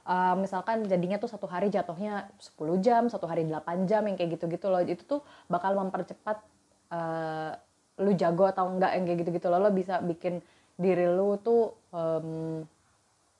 Uh, 0.03 0.35
misalkan 0.41 0.83
jadinya 0.89 1.21
tuh 1.21 1.29
satu 1.29 1.45
hari 1.45 1.71
jatuhnya 1.71 2.27
10 2.35 2.59
jam 2.83 3.07
satu 3.07 3.29
hari 3.29 3.47
8 3.47 3.85
jam 3.85 4.01
yang 4.09 4.17
kayak 4.17 4.41
gitu-gitu 4.41 4.73
loh. 4.73 4.81
Itu 4.81 5.05
tuh 5.05 5.21
bakal 5.45 5.77
mempercepat 5.77 6.41
uh, 6.89 7.53
lu 8.01 8.17
jago 8.17 8.49
atau 8.49 8.73
enggak 8.73 8.97
yang 8.97 9.05
kayak 9.05 9.19
gitu-gitu 9.21 9.47
loh. 9.53 9.61
Lo 9.61 9.69
bisa 9.69 10.01
bikin 10.01 10.41
diri 10.81 11.05
lu 11.05 11.37
tuh 11.37 11.77
um, 11.93 12.65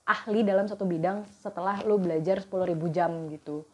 ahli 0.05 0.45
dalam 0.45 0.69
satu 0.69 0.86
bidang 0.86 1.25
setelah 1.41 1.81
lu 1.89 1.97
belajar 1.97 2.38
10.000 2.38 2.69
jam 2.93 3.12
gitu. 3.33 3.65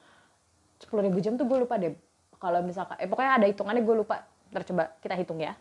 10.000 0.88 1.04
jam 1.20 1.36
tuh 1.36 1.44
gue 1.44 1.68
lupa 1.68 1.76
deh. 1.76 1.92
Kalau 2.40 2.64
misalkan 2.64 2.96
eh 3.04 3.12
pokoknya 3.12 3.44
ada 3.44 3.46
hitungannya 3.52 3.84
gue 3.84 3.96
lupa. 4.08 4.24
Tercoba 4.56 4.88
kita 5.04 5.20
hitung 5.20 5.44
ya. 5.44 5.52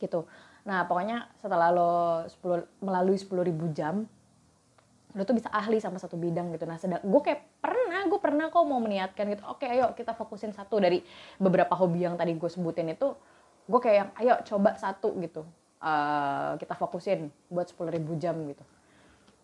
Gitu 0.00 0.24
Nah 0.66 0.82
pokoknya 0.84 1.30
setelah 1.38 1.70
lo 1.70 2.26
10, 2.26 2.82
melalui 2.82 3.16
10 3.16 3.30
ribu 3.46 3.70
jam, 3.70 4.02
lo 5.14 5.22
tuh 5.22 5.38
bisa 5.38 5.48
ahli 5.54 5.78
sama 5.78 5.96
satu 6.02 6.18
bidang 6.18 6.50
gitu. 6.52 6.66
Nah 6.66 6.76
sedang 6.76 7.00
gue 7.00 7.20
kayak 7.22 7.62
pernah, 7.62 8.02
gue 8.04 8.20
pernah 8.20 8.50
kok 8.50 8.66
mau 8.66 8.82
meniatkan 8.82 9.30
gitu. 9.30 9.46
Oke 9.46 9.70
ayo 9.70 9.94
kita 9.94 10.12
fokusin 10.12 10.50
satu 10.50 10.82
dari 10.82 11.00
beberapa 11.38 11.72
hobi 11.78 12.04
yang 12.04 12.18
tadi 12.18 12.34
gue 12.34 12.50
sebutin 12.50 12.90
itu. 12.92 13.14
Gue 13.70 13.80
kayak 13.80 13.96
yang 13.96 14.10
ayo 14.20 14.34
coba 14.42 14.74
satu 14.76 15.14
gitu. 15.22 15.46
Uh, 15.78 16.58
kita 16.58 16.74
fokusin 16.74 17.30
buat 17.46 17.70
10 17.70 17.94
ribu 17.94 18.18
jam 18.18 18.34
gitu. 18.50 18.64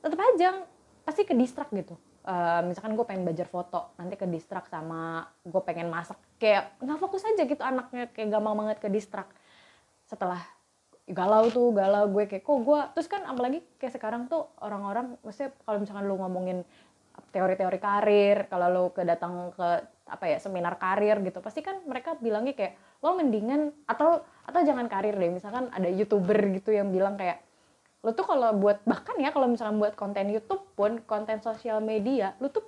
Tetap 0.02 0.18
aja 0.18 0.66
pasti 1.06 1.22
ke 1.22 1.34
distrak 1.38 1.70
gitu 1.70 1.94
Uh, 2.22 2.62
misalkan 2.70 2.94
gue 2.94 3.02
pengen 3.02 3.26
belajar 3.26 3.50
foto 3.50 3.98
nanti 3.98 4.14
ke 4.14 4.30
distrak 4.30 4.70
sama 4.70 5.26
gue 5.42 5.58
pengen 5.66 5.90
masak 5.90 6.14
kayak 6.38 6.78
nggak 6.78 7.02
fokus 7.02 7.26
aja 7.26 7.42
gitu 7.42 7.58
anaknya 7.66 8.14
kayak 8.14 8.30
gampang 8.30 8.54
banget 8.62 8.78
ke 8.78 8.86
distrak 8.86 9.26
setelah 10.06 10.38
galau 11.10 11.50
tuh 11.50 11.74
galau 11.74 12.06
gue 12.14 12.30
kayak 12.30 12.46
kok 12.46 12.58
gue 12.62 12.80
terus 12.94 13.08
kan 13.10 13.26
apalagi 13.26 13.58
kayak 13.82 13.98
sekarang 13.98 14.30
tuh 14.30 14.46
orang-orang 14.62 15.18
maksudnya 15.26 15.50
kalau 15.66 15.78
misalkan 15.82 16.06
lu 16.06 16.14
ngomongin 16.14 16.62
teori-teori 17.34 17.78
karir 17.82 18.36
kalau 18.46 18.66
lu 18.70 18.84
kedatang 18.94 19.50
ke 19.52 19.68
apa 20.06 20.24
ya 20.28 20.38
seminar 20.38 20.78
karir 20.78 21.18
gitu 21.24 21.42
pasti 21.42 21.64
kan 21.64 21.82
mereka 21.88 22.14
bilangnya 22.20 22.54
kayak 22.54 22.78
lo 23.02 23.18
mendingan 23.18 23.74
atau 23.88 24.22
atau 24.46 24.60
jangan 24.62 24.86
karir 24.86 25.16
deh 25.18 25.32
misalkan 25.32 25.72
ada 25.74 25.90
youtuber 25.90 26.38
gitu 26.54 26.70
yang 26.70 26.94
bilang 26.94 27.18
kayak 27.18 27.42
lo 28.02 28.14
tuh 28.14 28.26
kalau 28.26 28.54
buat 28.58 28.82
bahkan 28.86 29.18
ya 29.18 29.30
kalau 29.30 29.50
misalnya 29.50 29.78
buat 29.78 29.94
konten 29.94 30.30
YouTube 30.30 30.62
pun 30.74 31.02
konten 31.06 31.42
sosial 31.42 31.82
media 31.82 32.34
lo 32.38 32.50
tuh 32.50 32.62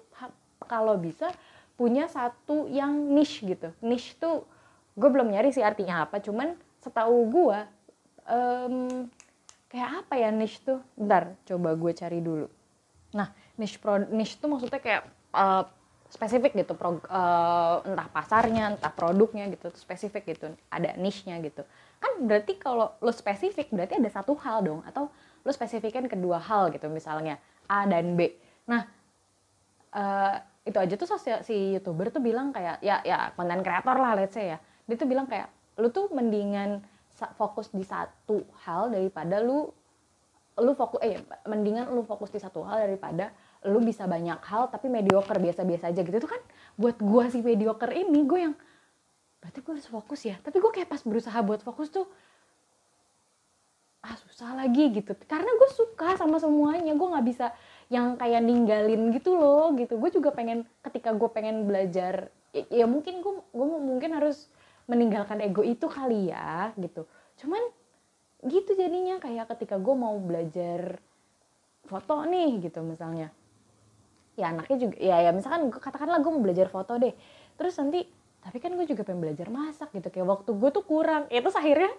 kalau 0.67 0.97
bisa 0.97 1.31
punya 1.75 2.07
satu 2.07 2.71
yang 2.71 2.95
niche 3.13 3.43
gitu. 3.43 3.75
Niche 3.83 4.15
tuh 4.17 4.47
gue 4.95 5.09
belum 5.11 5.35
nyari 5.35 5.51
sih 5.51 5.63
artinya 5.63 6.07
apa 6.07 6.23
cuman 6.23 6.55
setahu 6.79 7.19
gue 7.35 7.59
um, 8.29 9.07
kayak 9.69 10.05
apa 10.05 10.15
ya 10.19 10.31
niche 10.31 10.63
tuh? 10.63 10.81
Ntar 10.97 11.35
coba 11.47 11.75
gue 11.75 11.93
cari 11.95 12.19
dulu. 12.23 12.47
Nah 13.15 13.31
niche 13.59 13.79
pro 13.79 13.99
niche 13.99 14.39
tuh 14.39 14.49
maksudnya 14.51 14.81
kayak 14.83 15.03
uh, 15.35 15.63
spesifik 16.11 16.55
gitu 16.55 16.79
pro, 16.79 17.03
uh, 17.11 17.83
entah 17.83 18.07
pasarnya 18.07 18.79
entah 18.79 18.95
produknya 18.95 19.51
gitu 19.51 19.67
spesifik 19.75 20.31
gitu 20.31 20.47
ada 20.71 20.95
niche-nya 20.95 21.43
gitu. 21.43 21.67
Kan 21.99 22.23
berarti 22.23 22.55
kalau 22.55 22.95
lo 23.03 23.11
spesifik 23.11 23.75
berarti 23.75 23.99
ada 23.99 24.11
satu 24.11 24.39
hal 24.39 24.63
dong 24.63 24.81
atau 24.87 25.11
lo 25.43 25.51
spesifikin 25.51 26.07
kedua 26.07 26.39
hal 26.39 26.71
gitu 26.71 26.87
misalnya 26.87 27.43
A 27.67 27.83
dan 27.91 28.15
B. 28.15 28.31
Nah 28.71 28.87
uh, 29.91 30.39
itu 30.63 30.79
aja 30.79 30.95
tuh 30.95 31.19
si 31.45 31.77
youtuber 31.77 32.09
tuh 32.15 32.23
bilang 32.23 32.55
kayak 32.55 32.81
ya 32.81 33.03
ya 33.05 33.35
konten 33.35 33.61
kreator 33.67 33.99
lah 33.99 34.15
let's 34.15 34.39
say 34.39 34.55
ya. 34.55 34.59
Dia 34.87 34.95
tuh 34.95 35.11
bilang 35.11 35.27
kayak 35.27 35.51
lu 35.83 35.91
tuh 35.91 36.07
mendingan 36.15 36.79
fokus 37.15 37.71
di 37.71 37.87
satu 37.87 38.43
hal 38.67 38.91
daripada 38.91 39.39
lu 39.39 39.71
lu 40.55 40.73
fokus 40.79 41.03
eh 41.03 41.19
mendingan 41.47 41.91
lu 41.91 42.07
fokus 42.07 42.31
di 42.31 42.39
satu 42.39 42.63
hal 42.63 42.87
daripada 42.87 43.35
lu 43.67 43.83
bisa 43.83 44.07
banyak 44.07 44.39
hal 44.45 44.71
tapi 44.71 44.87
mediocre 44.87 45.39
biasa-biasa 45.41 45.91
aja 45.91 46.01
gitu. 46.05 46.15
Itu 46.15 46.31
kan 46.31 46.43
buat 46.79 47.01
gua 47.03 47.27
si 47.33 47.43
mediocre 47.43 47.91
ini 47.91 48.23
gue 48.23 48.41
yang 48.51 48.55
berarti 49.41 49.59
gue 49.61 49.73
harus 49.77 49.89
fokus 49.89 50.21
ya? 50.25 50.37
Tapi 50.41 50.57
gue 50.63 50.71
kayak 50.73 50.89
pas 50.89 51.03
berusaha 51.03 51.39
buat 51.43 51.61
fokus 51.65 51.91
tuh 51.91 52.07
ah 54.05 54.15
susah 54.21 54.55
lagi 54.55 54.93
gitu. 54.95 55.17
Karena 55.27 55.49
gue 55.49 55.71
suka 55.75 56.15
sama 56.21 56.37
semuanya 56.39 56.93
gue 56.93 57.09
nggak 57.09 57.27
bisa 57.27 57.47
yang 57.89 58.15
kayak 58.21 58.45
ninggalin 58.45 59.11
gitu 59.11 59.35
loh 59.35 59.73
gitu. 59.75 59.97
Gue 59.97 60.13
juga 60.13 60.31
pengen 60.31 60.69
ketika 60.85 61.11
gue 61.17 61.29
pengen 61.33 61.67
belajar 61.67 62.29
ya, 62.55 62.85
ya 62.85 62.87
mungkin 62.87 63.25
gue 63.25 63.33
gue 63.51 63.67
mungkin 63.81 64.13
harus 64.15 64.47
meninggalkan 64.85 65.41
ego 65.41 65.65
itu 65.65 65.89
kali 65.89 66.29
ya 66.29 66.73
gitu. 66.77 67.09
Cuman 67.41 67.63
gitu 68.45 68.77
jadinya 68.77 69.17
kayak 69.17 69.49
ketika 69.57 69.81
gue 69.81 69.95
mau 69.97 70.17
belajar 70.21 71.01
foto 71.89 72.25
nih 72.29 72.69
gitu 72.69 72.85
misalnya. 72.85 73.33
Ya 74.35 74.51
anaknya 74.51 74.77
juga 74.89 74.97
ya 74.99 75.17
ya 75.25 75.31
misalkan 75.31 75.71
katakanlah 75.73 76.21
gue 76.21 76.33
mau 76.33 76.43
belajar 76.43 76.69
foto 76.69 77.01
deh. 77.01 77.15
Terus 77.57 77.75
nanti 77.81 78.05
tapi 78.45 78.61
kan 78.61 78.77
gue 78.77 78.85
juga 78.85 79.09
pengen 79.09 79.25
belajar 79.25 79.49
masak 79.49 79.89
gitu. 79.97 80.13
Kayak 80.13 80.29
waktu 80.29 80.51
gue 80.53 80.71
tuh 80.75 80.85
kurang. 80.85 81.25
Ya 81.33 81.41
terus 81.41 81.57
akhirnya 81.57 81.93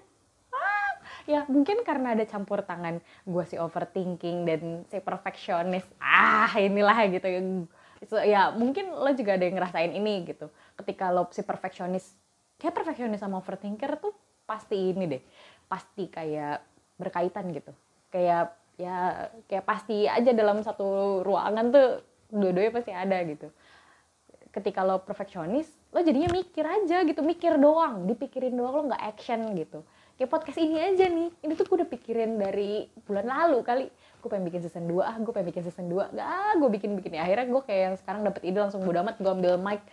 ya 1.26 1.42
mungkin 1.50 1.82
karena 1.82 2.14
ada 2.14 2.22
campur 2.30 2.62
tangan 2.62 3.02
gue 3.26 3.44
si 3.50 3.58
overthinking 3.58 4.38
dan 4.46 4.62
si 4.86 5.02
perfeksionis. 5.02 5.86
Ah 5.98 6.54
inilah 6.62 7.10
gitu. 7.10 7.28
So, 8.06 8.22
ya 8.22 8.54
mungkin 8.54 8.94
lo 8.94 9.10
juga 9.18 9.34
ada 9.34 9.44
yang 9.50 9.58
ngerasain 9.58 9.92
ini 9.98 10.22
gitu. 10.30 10.54
Ketika 10.78 11.10
lo 11.10 11.26
si 11.34 11.42
perfeksionis 11.42 12.14
kayak 12.60 12.74
perfeksionis 12.76 13.22
sama 13.22 13.40
overthinker 13.44 14.00
tuh 14.00 14.14
pasti 14.46 14.94
ini 14.94 15.06
deh 15.10 15.24
pasti 15.66 16.08
kayak 16.08 16.62
berkaitan 16.96 17.52
gitu. 17.52 17.74
Kayak 18.14 18.56
ya 18.76 19.28
kayak 19.48 19.66
pasti 19.66 20.06
aja 20.08 20.32
dalam 20.36 20.60
satu 20.64 21.20
ruangan 21.24 21.72
tuh 21.72 21.88
dua-duanya 22.32 22.72
pasti 22.72 22.92
ada 22.94 23.18
gitu. 23.26 23.52
Ketika 24.54 24.88
lo 24.88 25.04
perfeksionis 25.04 25.68
lo 25.92 26.04
jadinya 26.04 26.32
mikir 26.32 26.64
aja 26.64 27.04
gitu 27.08 27.24
mikir 27.24 27.56
doang 27.56 28.04
dipikirin 28.08 28.56
doang 28.56 28.74
lo 28.76 28.84
nggak 28.94 29.04
action 29.04 29.42
gitu. 29.58 29.84
Kayak 30.16 30.32
podcast 30.32 30.60
ini 30.64 30.80
aja 30.80 31.12
nih 31.12 31.28
ini 31.44 31.54
tuh 31.60 31.68
gue 31.68 31.84
udah 31.84 31.90
pikirin 31.92 32.40
dari 32.40 32.88
bulan 33.04 33.28
lalu 33.28 33.60
kali. 33.68 33.86
Gue 34.24 34.32
pengen 34.32 34.48
bikin 34.48 34.64
season 34.64 34.88
2 34.88 35.04
ah 35.04 35.16
gue 35.20 35.32
pengen 35.36 35.52
bikin 35.52 35.64
season 35.68 35.86
2 35.92 36.16
gak 36.16 36.28
ah 36.28 36.54
gue 36.56 36.70
bikin 36.72 36.96
bikin 36.96 37.20
ya 37.20 37.28
akhirnya 37.28 37.52
gue 37.52 37.62
kayak 37.68 37.82
yang 37.92 37.96
sekarang 38.00 38.22
dapet 38.24 38.42
ide 38.48 38.58
langsung 38.58 38.82
bodo 38.82 39.04
amat 39.04 39.20
gue 39.20 39.32
ambil 39.32 39.60
mic 39.60 39.84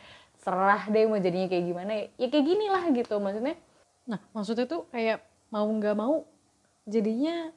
serah 0.42 0.82
deh 0.90 1.06
mau 1.06 1.22
jadinya 1.22 1.46
kayak 1.46 1.64
gimana. 1.64 1.90
Ya, 1.94 2.04
ya 2.18 2.26
kayak 2.28 2.44
gini 2.44 2.66
lah 2.68 2.84
gitu 2.90 3.14
maksudnya. 3.22 3.56
Nah 4.10 4.18
maksudnya 4.34 4.66
tuh 4.66 4.90
kayak 4.90 5.22
mau 5.54 5.64
nggak 5.64 5.96
mau 5.96 6.26
jadinya 6.84 7.54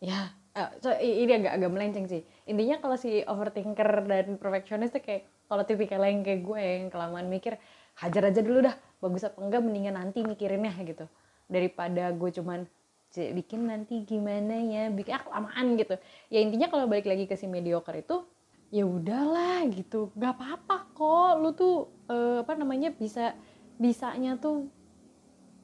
ya 0.00 0.32
uh, 0.56 0.70
so, 0.80 0.88
ini 0.96 1.32
agak 1.36 1.52
agak 1.60 1.70
melenceng 1.70 2.06
sih. 2.08 2.24
Intinya 2.48 2.80
kalau 2.80 2.96
si 2.96 3.20
overthinker 3.24 4.08
dan 4.08 4.40
perfectionist 4.40 4.96
tuh 4.96 5.04
kayak 5.04 5.28
kalau 5.46 5.62
tipikal 5.68 6.00
yang 6.00 6.24
kayak 6.24 6.40
gue 6.40 6.60
yang 6.60 6.88
kelamaan 6.88 7.28
mikir 7.28 7.60
hajar 8.00 8.32
aja 8.32 8.40
dulu 8.40 8.64
dah 8.64 8.76
bagus 9.04 9.28
apa 9.28 9.36
enggak 9.36 9.60
mendingan 9.60 9.94
nanti 10.00 10.24
mikirinnya 10.24 10.72
gitu. 10.88 11.04
Daripada 11.52 12.08
gue 12.16 12.30
cuman 12.32 12.64
bikin 13.12 13.68
nanti 13.68 14.08
gimana 14.08 14.56
ya? 14.56 14.88
Bikin 14.88 15.12
ah 15.12 15.22
kelamaan 15.22 15.76
gitu. 15.76 16.00
Ya 16.32 16.40
intinya 16.40 16.72
kalau 16.72 16.88
balik 16.88 17.04
lagi 17.04 17.28
ke 17.28 17.36
si 17.36 17.44
mediocre 17.44 18.00
itu 18.00 18.24
ya 18.72 18.88
udahlah 18.88 19.68
gitu. 19.68 20.08
Gak 20.16 20.32
apa-apa 20.40 20.88
kok. 20.96 21.32
Lu 21.44 21.52
tuh 21.52 21.92
uh, 22.08 22.40
apa 22.40 22.56
namanya 22.56 22.88
bisa 22.90 23.36
bisanya 23.76 24.40
tuh 24.40 24.66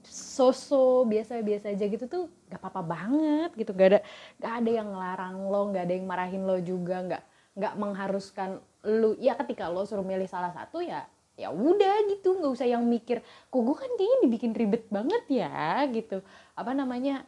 sosok 0.09 1.11
biasa-biasa 1.11 1.75
aja 1.75 1.85
gitu 1.89 2.05
tuh 2.07 2.25
gak 2.53 2.61
apa-apa 2.61 2.83
banget 2.85 3.51
gitu. 3.57 3.73
Gak 3.73 3.89
ada 3.97 4.01
gak 4.37 4.53
ada 4.63 4.71
yang 4.71 4.89
ngelarang 4.93 5.37
lo 5.49 5.73
gak 5.73 5.85
ada 5.89 5.95
yang 5.97 6.07
marahin 6.07 6.45
lo 6.45 6.61
juga. 6.61 7.01
Gak 7.01 7.23
gak 7.57 7.75
mengharuskan 7.81 8.61
lu. 8.85 9.17
Ya 9.17 9.35
ketika 9.41 9.73
lo 9.73 9.89
suruh 9.89 10.05
milih 10.05 10.29
salah 10.29 10.53
satu 10.53 10.85
ya 10.85 11.09
ya 11.41 11.49
udah 11.49 12.13
gitu. 12.13 12.37
Nggak 12.37 12.53
usah 12.61 12.69
yang 12.69 12.85
mikir 12.85 13.25
kok 13.25 13.61
gue 13.63 13.77
kan 13.79 13.91
kayaknya 13.97 14.19
dibikin 14.29 14.53
ribet 14.53 14.85
banget 14.93 15.25
ya 15.33 15.81
gitu. 15.89 16.21
Apa 16.53 16.77
namanya 16.77 17.25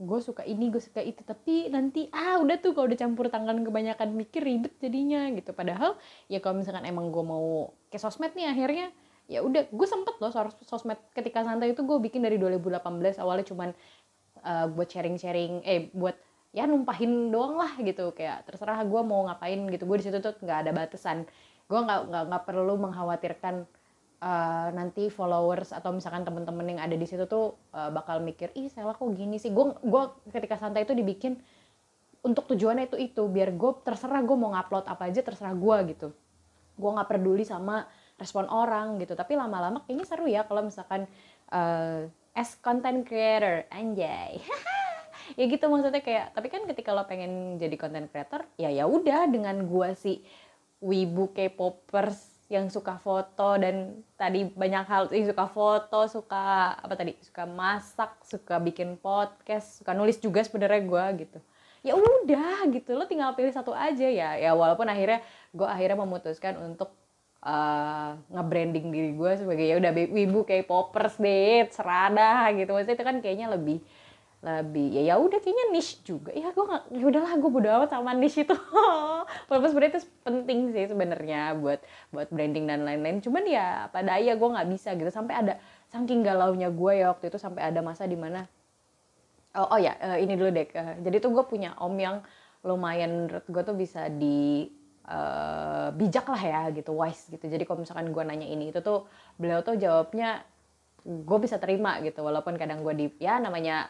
gue 0.00 0.20
suka 0.24 0.42
ini 0.48 0.72
gue 0.72 0.80
suka 0.80 1.04
itu. 1.04 1.20
Tapi 1.20 1.68
nanti 1.68 2.08
ah 2.10 2.40
udah 2.40 2.56
tuh 2.56 2.72
kalau 2.72 2.88
udah 2.88 2.98
campur 2.98 3.28
tangan 3.28 3.60
kebanyakan 3.60 4.16
mikir 4.16 4.40
ribet 4.40 4.72
jadinya 4.80 5.28
gitu. 5.36 5.52
Padahal 5.52 6.00
ya 6.32 6.40
kalau 6.40 6.64
misalkan 6.64 6.88
emang 6.88 7.12
gue 7.12 7.20
mau 7.20 7.76
ke 7.92 8.00
sosmed 8.00 8.32
nih 8.32 8.48
akhirnya 8.48 8.88
ya 9.30 9.44
udah 9.46 9.68
gue 9.70 9.86
sempet 9.86 10.18
loh 10.18 10.32
sos 10.34 10.56
sosmed 10.66 10.98
ketika 11.14 11.46
santai 11.46 11.70
itu 11.70 11.86
gue 11.86 11.98
bikin 12.02 12.26
dari 12.26 12.34
2018 12.34 12.82
awalnya 13.22 13.46
cuman 13.46 13.70
uh, 14.42 14.66
buat 14.66 14.90
sharing-sharing 14.90 15.62
eh 15.62 15.86
buat 15.94 16.18
ya 16.50 16.66
numpahin 16.66 17.28
doang 17.30 17.60
lah 17.60 17.76
gitu. 17.78 18.16
Kayak 18.16 18.48
terserah 18.48 18.80
gue 18.82 19.00
mau 19.04 19.28
ngapain 19.28 19.60
gitu. 19.68 19.84
Gue 19.84 20.00
di 20.00 20.08
situ 20.08 20.18
tuh 20.18 20.32
nggak 20.40 20.58
ada 20.66 20.70
batasan. 20.72 21.28
Gue 21.68 21.80
nggak 21.84 22.00
nggak 22.08 22.42
perlu 22.48 22.74
mengkhawatirkan 22.80 23.68
uh, 24.20 24.68
nanti 24.72 25.08
followers 25.08 25.72
atau 25.72 25.90
misalkan 25.90 26.22
temen-temen 26.22 26.76
yang 26.76 26.80
ada 26.80 26.94
di 26.94 27.06
situ 27.08 27.24
tuh 27.24 27.56
uh, 27.72 27.90
bakal 27.90 28.20
mikir 28.20 28.52
ih 28.54 28.68
saya 28.68 28.92
kok 28.92 29.00
gini 29.16 29.40
sih? 29.40 29.50
Gue 29.50 29.72
gue 29.80 30.02
ketika 30.30 30.60
santai 30.60 30.84
itu 30.84 30.92
dibikin 30.92 31.40
untuk 32.20 32.44
tujuannya 32.52 32.92
itu 32.92 32.96
itu 33.00 33.22
biar 33.26 33.56
gue 33.56 33.72
terserah 33.80 34.20
gue 34.20 34.36
mau 34.36 34.52
ngupload 34.52 34.86
apa 34.86 35.08
aja 35.08 35.24
terserah 35.24 35.56
gue 35.56 35.76
gitu. 35.96 36.08
Gue 36.76 36.90
nggak 36.92 37.08
peduli 37.08 37.44
sama 37.48 37.88
respon 38.20 38.46
orang 38.52 39.00
gitu. 39.00 39.16
Tapi 39.16 39.36
lama-lama 39.36 39.84
ini 39.88 40.04
seru 40.04 40.28
ya 40.28 40.44
kalau 40.44 40.64
misalkan 40.64 41.08
uh, 41.52 42.04
as 42.36 42.54
content 42.60 43.08
creator. 43.08 43.64
Anjay. 43.72 44.40
Ya 45.38 45.46
gitu 45.46 45.62
maksudnya 45.70 46.02
kayak 46.02 46.34
tapi 46.34 46.50
kan 46.50 46.66
ketika 46.66 46.90
lo 46.90 47.06
pengen 47.06 47.54
jadi 47.54 47.78
content 47.78 48.10
creator 48.10 48.50
ya 48.58 48.66
ya 48.66 48.82
udah 48.90 49.30
dengan 49.30 49.62
gue 49.62 49.94
sih 49.94 50.26
wibu 50.82 51.30
K-popers 51.30 52.29
yang 52.50 52.66
suka 52.66 52.98
foto 52.98 53.54
dan 53.62 54.02
tadi 54.18 54.50
banyak 54.50 54.84
hal 54.90 55.06
yang 55.14 55.30
suka 55.30 55.46
foto, 55.46 56.10
suka 56.10 56.74
apa 56.82 56.98
tadi, 56.98 57.14
suka 57.22 57.46
masak, 57.46 58.18
suka 58.26 58.58
bikin 58.58 58.98
podcast, 58.98 59.78
suka 59.78 59.94
nulis 59.94 60.18
juga 60.18 60.42
sebenarnya 60.42 60.82
gue 60.82 61.04
gitu. 61.22 61.38
Ya 61.86 61.94
udah 61.94 62.66
gitu, 62.74 62.98
lo 62.98 63.06
tinggal 63.06 63.38
pilih 63.38 63.54
satu 63.54 63.70
aja 63.70 64.02
ya. 64.02 64.34
Ya 64.34 64.50
walaupun 64.52 64.90
akhirnya 64.90 65.22
gue 65.54 65.64
akhirnya 65.64 66.02
memutuskan 66.02 66.58
untuk 66.58 66.90
uh, 67.46 68.18
nge-branding 68.34 68.90
diri 68.90 69.10
gue 69.14 69.32
sebagai 69.38 69.70
ya 69.70 69.78
udah 69.78 69.94
wibu 70.10 70.42
K-popers 70.42 71.22
deh, 71.22 71.70
serada 71.70 72.50
gitu. 72.50 72.74
Maksudnya 72.74 72.98
itu 72.98 73.06
kan 73.06 73.16
kayaknya 73.22 73.46
lebih 73.54 73.78
lebih 74.40 74.88
ya 74.96 75.12
ya 75.12 75.14
udah 75.20 75.36
kayaknya 75.36 75.66
niche 75.68 76.00
juga. 76.00 76.32
Ya 76.32 76.48
gue 76.50 76.64
nggak 76.64 76.82
ya 76.96 77.04
udahlah 77.04 77.32
gue 77.36 77.50
bodo 77.52 77.68
amat 77.68 77.90
sama 77.92 78.16
niche 78.16 78.48
itu. 78.48 78.56
Walaupun 79.48 79.68
sebenarnya 79.68 79.92
itu 79.96 80.00
penting 80.24 80.58
sih 80.72 80.84
sebenarnya 80.88 81.40
buat 81.60 81.80
buat 82.08 82.28
branding 82.32 82.64
dan 82.64 82.88
lain-lain. 82.88 83.20
Cuman 83.20 83.44
ya 83.44 83.92
pada 83.92 84.16
ya 84.16 84.34
gue 84.34 84.48
nggak 84.48 84.68
bisa 84.72 84.96
gitu. 84.96 85.10
Sampai 85.12 85.36
ada 85.36 85.60
saking 85.92 86.24
galau 86.24 86.56
nya 86.56 86.72
gue 86.72 86.92
ya 87.04 87.12
waktu 87.12 87.28
itu 87.28 87.36
sampai 87.36 87.68
ada 87.68 87.82
masa 87.82 88.06
di 88.06 88.14
mana 88.14 88.46
oh, 89.58 89.74
oh 89.74 89.78
ya 89.82 89.98
uh, 89.98 90.18
ini 90.22 90.38
dulu 90.38 90.54
deh 90.54 90.70
jadi 91.02 91.16
tuh 91.18 91.34
gue 91.34 91.44
punya 91.50 91.74
om 91.82 91.98
yang 91.98 92.22
lumayan 92.62 93.26
menurut 93.26 93.42
gue 93.50 93.62
tuh 93.66 93.74
bisa 93.74 94.06
di 94.06 94.70
uh, 95.08 95.88
bijak 95.96 96.28
lah 96.28 96.42
ya 96.42 96.62
gitu 96.76 96.92
wise 96.92 97.32
gitu. 97.32 97.48
Jadi 97.48 97.64
kalau 97.64 97.82
misalkan 97.82 98.12
gue 98.12 98.22
nanya 98.22 98.44
ini 98.44 98.68
itu 98.68 98.84
tuh 98.84 99.08
beliau 99.40 99.64
tuh 99.64 99.80
jawabnya 99.80 100.44
gue 101.02 101.38
bisa 101.40 101.56
terima 101.56 101.96
gitu. 102.04 102.20
Walaupun 102.20 102.60
kadang 102.60 102.84
gue 102.84 102.94
di 102.94 103.06
ya 103.16 103.40
namanya 103.40 103.88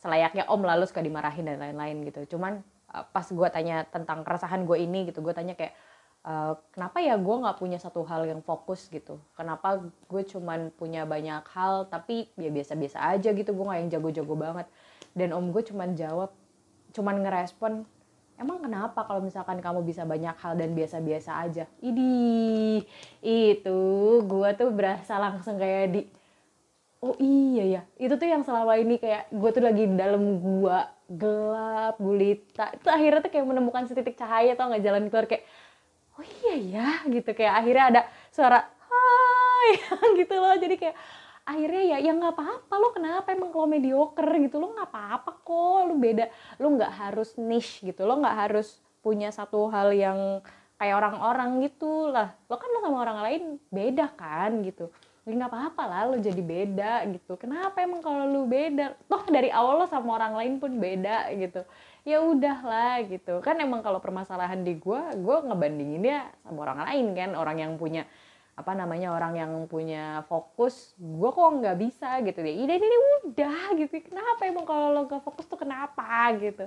selayaknya 0.00 0.48
om 0.48 0.64
lalu 0.64 0.88
suka 0.88 1.04
dimarahin 1.04 1.46
dan 1.46 1.60
lain-lain 1.60 2.08
gitu. 2.08 2.36
Cuman 2.36 2.64
uh, 2.90 3.04
pas 3.12 3.24
gue 3.28 3.48
tanya 3.52 3.84
tentang 3.88 4.24
keresahan 4.24 4.64
gue 4.64 4.76
ini 4.80 5.12
gitu 5.12 5.20
gue 5.20 5.36
tanya 5.36 5.52
kayak 5.54 5.76
uh, 6.24 6.56
kenapa 6.72 7.04
ya 7.04 7.20
gue 7.20 7.36
nggak 7.36 7.58
punya 7.60 7.76
satu 7.76 8.02
hal 8.08 8.24
yang 8.24 8.40
fokus 8.40 8.88
gitu? 8.88 9.20
Kenapa 9.36 9.84
gue 9.84 10.22
cuman 10.24 10.72
punya 10.74 11.04
banyak 11.04 11.44
hal 11.52 11.86
tapi 11.92 12.32
ya 12.40 12.48
biasa-biasa 12.48 12.98
aja 13.12 13.28
gitu 13.30 13.52
gue 13.52 13.64
nggak 13.64 13.80
yang 13.86 13.90
jago-jago 13.92 14.34
banget. 14.36 14.66
Dan 15.12 15.36
om 15.36 15.52
gue 15.52 15.62
cuman 15.62 15.92
jawab 15.94 16.32
cuman 16.90 17.22
ngerespon 17.22 17.86
emang 18.40 18.64
kenapa 18.64 19.04
kalau 19.04 19.20
misalkan 19.20 19.60
kamu 19.60 19.84
bisa 19.84 20.08
banyak 20.08 20.32
hal 20.40 20.56
dan 20.56 20.72
biasa-biasa 20.72 21.44
aja? 21.44 21.64
Ini 21.84 22.12
itu 23.20 23.80
gue 24.24 24.48
tuh 24.56 24.70
berasa 24.72 25.20
langsung 25.20 25.60
kayak 25.60 25.86
di 25.92 26.02
oh 27.00 27.16
iya 27.16 27.64
ya 27.64 27.82
itu 27.96 28.14
tuh 28.16 28.28
yang 28.28 28.44
selama 28.44 28.76
ini 28.76 29.00
kayak 29.00 29.32
gue 29.32 29.50
tuh 29.52 29.64
lagi 29.64 29.88
dalam 29.88 30.40
gua 30.40 31.00
gelap 31.10 31.98
gulita. 31.98 32.70
Itu 32.78 32.86
akhirnya 32.86 33.20
tuh 33.26 33.30
kayak 33.34 33.46
menemukan 33.50 33.84
setitik 33.90 34.14
cahaya 34.14 34.54
atau 34.54 34.70
nggak? 34.70 34.82
Jalan 34.86 35.04
keluar 35.10 35.26
kayak 35.26 35.44
oh 36.14 36.24
iya 36.46 36.54
ya 36.56 36.88
gitu. 37.10 37.30
Kayak 37.34 37.54
akhirnya 37.58 37.84
ada 37.90 38.00
suara 38.30 38.62
hai 38.62 39.70
gitu 40.22 40.34
loh. 40.38 40.54
Jadi 40.54 40.74
kayak 40.78 40.96
akhirnya 41.42 41.82
ya 41.82 41.96
ya 41.98 42.12
nggak 42.14 42.34
apa-apa. 42.38 42.74
Lo 42.78 42.88
kenapa 42.94 43.34
emang 43.34 43.50
kalau 43.50 43.66
mediocre 43.66 44.30
gitu? 44.38 44.62
Lo 44.62 44.70
nggak 44.70 44.88
apa-apa 44.94 45.30
kok. 45.42 45.80
Lo 45.90 45.94
beda. 45.98 46.30
Lo 46.62 46.66
nggak 46.78 46.92
harus 46.94 47.34
niche 47.34 47.82
gitu. 47.90 48.06
Lo 48.06 48.22
nggak 48.22 48.36
harus 48.46 48.78
punya 49.02 49.34
satu 49.34 49.66
hal 49.74 49.90
yang 49.90 50.38
kayak 50.78 50.94
orang-orang 50.94 51.66
gitu 51.66 52.06
lah. 52.06 52.30
Lo 52.46 52.54
kan 52.54 52.70
lo 52.70 52.78
sama 52.86 53.02
orang 53.02 53.18
lain 53.26 53.42
beda 53.74 54.14
kan 54.14 54.62
gitu 54.62 54.94
ya 55.28 55.32
nggak 55.36 55.52
apa-apa 55.52 55.82
lah 55.84 56.00
lo 56.08 56.16
jadi 56.16 56.40
beda 56.40 57.04
gitu. 57.12 57.36
Kenapa 57.36 57.84
emang 57.84 58.00
kalau 58.00 58.24
lo 58.24 58.48
beda? 58.48 58.96
Toh 59.04 59.24
dari 59.28 59.52
awal 59.52 59.84
lo 59.84 59.86
sama 59.86 60.16
orang 60.16 60.34
lain 60.36 60.54
pun 60.56 60.72
beda 60.80 61.28
gitu. 61.36 61.60
Ya 62.08 62.24
udahlah 62.24 63.04
gitu. 63.04 63.44
Kan 63.44 63.60
emang 63.60 63.84
kalau 63.84 64.00
permasalahan 64.00 64.64
di 64.64 64.80
gue 64.80 65.02
gue 65.20 65.36
ngebandinginnya 65.44 66.32
sama 66.44 66.58
orang 66.64 66.80
lain 66.88 67.06
kan. 67.12 67.30
Orang 67.36 67.56
yang 67.60 67.76
punya 67.76 68.08
apa 68.56 68.76
namanya 68.76 69.16
orang 69.16 69.40
yang 69.40 69.52
punya 69.68 70.20
fokus 70.28 70.92
gue 70.96 71.28
kok 71.28 71.48
nggak 71.60 71.76
bisa 71.76 72.20
gitu. 72.24 72.40
Deh 72.40 72.56
ini 72.56 72.72
ini 72.72 72.96
udah 73.28 73.76
gitu. 73.76 74.00
Kenapa 74.00 74.48
emang 74.48 74.64
kalau 74.64 74.88
lo 74.96 75.00
gak 75.04 75.20
fokus 75.20 75.44
tuh 75.44 75.60
kenapa? 75.60 76.32
gitu 76.40 76.64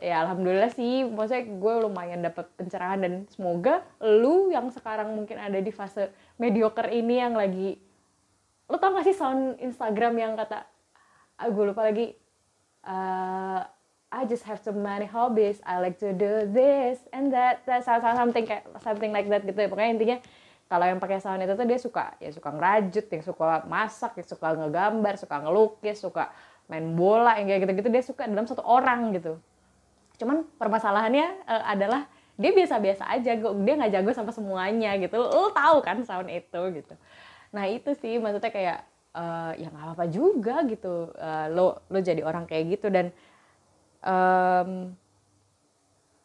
ya 0.00 0.24
alhamdulillah 0.24 0.72
sih. 0.72 1.04
Maksudnya 1.04 1.44
gue 1.46 1.74
lumayan 1.88 2.20
dapat 2.24 2.46
pencerahan 2.56 3.00
dan 3.00 3.12
semoga 3.32 3.84
lu 4.00 4.52
yang 4.52 4.68
sekarang 4.72 5.16
mungkin 5.16 5.40
ada 5.40 5.58
di 5.60 5.72
fase 5.72 6.12
mediocre 6.36 6.92
ini 6.92 7.20
yang 7.20 7.34
lagi 7.34 7.80
lu 8.66 8.76
tau 8.82 8.90
gak 8.98 9.06
sih 9.06 9.14
sound 9.14 9.62
Instagram 9.62 10.18
yang 10.18 10.32
kata 10.34 10.66
ah, 11.38 11.48
gue 11.48 11.64
lupa 11.70 11.86
lagi 11.86 12.18
uh, 12.82 13.62
I 14.06 14.22
just 14.24 14.46
have 14.46 14.62
so 14.62 14.70
many 14.70 15.04
hobbies. 15.04 15.58
I 15.66 15.82
like 15.82 15.98
to 15.98 16.14
do 16.14 16.46
this 16.46 17.02
and 17.10 17.34
that, 17.34 17.66
that 17.66 17.82
something 17.84 18.46
kayak 18.46 18.64
something 18.80 19.10
like 19.10 19.26
that 19.28 19.42
gitu 19.42 19.58
ya. 19.58 19.68
Pokoknya 19.68 19.90
intinya 19.92 20.18
kalau 20.66 20.86
yang 20.86 20.98
pakai 20.98 21.18
sound 21.22 21.42
itu 21.42 21.54
tuh 21.54 21.66
dia 21.66 21.78
suka 21.78 22.14
ya 22.18 22.30
suka 22.34 22.50
ngerajut 22.54 23.06
yang 23.06 23.22
suka 23.22 23.62
masak 23.70 24.18
yang 24.18 24.26
suka 24.26 24.46
ngegambar 24.54 25.14
suka 25.14 25.36
ngelukis 25.42 25.98
suka 26.02 26.34
main 26.66 26.86
bola 26.98 27.38
yang 27.38 27.46
kayak 27.46 27.60
gitu-gitu 27.66 27.88
dia 27.90 28.02
suka 28.02 28.26
dalam 28.26 28.46
satu 28.50 28.66
orang 28.66 29.14
gitu 29.14 29.38
cuman 30.16 30.48
permasalahannya 30.56 31.26
uh, 31.46 31.64
adalah 31.68 32.08
dia 32.36 32.52
biasa-biasa 32.52 33.08
aja 33.08 33.32
dia 33.40 33.74
nggak 33.80 33.92
jago 33.92 34.10
sama 34.12 34.32
semuanya 34.32 34.92
gitu. 35.00 35.16
Lo 35.16 35.52
tahu 35.52 35.80
kan 35.80 36.04
sound 36.04 36.28
itu 36.28 36.60
gitu. 36.76 36.94
Nah 37.52 37.64
itu 37.68 37.96
sih 37.96 38.20
maksudnya 38.20 38.52
kayak 38.52 38.78
uh, 39.16 39.52
ya 39.56 39.72
nggak 39.72 39.84
apa-apa 39.92 40.04
juga 40.12 40.60
gitu. 40.68 41.12
Uh, 41.16 41.46
lo 41.52 41.66
lo 41.88 41.98
jadi 42.00 42.20
orang 42.20 42.44
kayak 42.44 42.76
gitu 42.76 42.92
dan 42.92 43.08
um, 44.04 44.92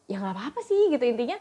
ya 0.04 0.20
nggak 0.20 0.34
apa-apa 0.36 0.60
sih 0.60 0.92
gitu. 0.92 1.04
Intinya 1.08 1.40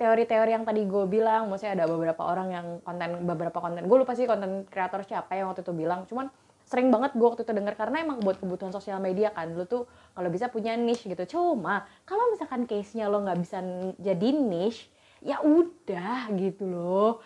teori-teori 0.00 0.50
yang 0.56 0.64
tadi 0.64 0.88
gue 0.88 1.04
bilang, 1.04 1.52
maksudnya 1.52 1.76
ada 1.76 1.84
beberapa 1.84 2.24
orang 2.24 2.48
yang 2.48 2.66
konten, 2.80 3.20
beberapa 3.28 3.60
konten, 3.60 3.84
gue 3.84 3.98
lupa 4.00 4.16
sih 4.16 4.24
konten 4.24 4.64
kreator 4.64 5.04
siapa 5.04 5.36
yang 5.36 5.52
waktu 5.52 5.60
itu 5.60 5.76
bilang, 5.76 6.08
cuman 6.08 6.32
sering 6.70 6.94
banget 6.94 7.18
gue 7.18 7.26
waktu 7.26 7.42
itu 7.42 7.50
denger 7.50 7.74
karena 7.74 8.06
emang 8.06 8.22
buat 8.22 8.38
kebutuhan 8.38 8.70
sosial 8.70 9.02
media 9.02 9.34
kan, 9.34 9.50
lu 9.50 9.66
tuh 9.66 9.90
kalau 10.14 10.30
bisa 10.30 10.46
punya 10.46 10.78
niche 10.78 11.10
gitu, 11.10 11.34
cuma 11.34 11.82
kalau 12.06 12.30
misalkan 12.30 12.62
case-nya 12.70 13.10
lo 13.10 13.26
nggak 13.26 13.38
bisa 13.42 13.58
jadi 13.98 14.28
niche, 14.30 14.86
ya 15.18 15.42
udah 15.42 16.30
gitu 16.38 16.70
loh, 16.70 17.18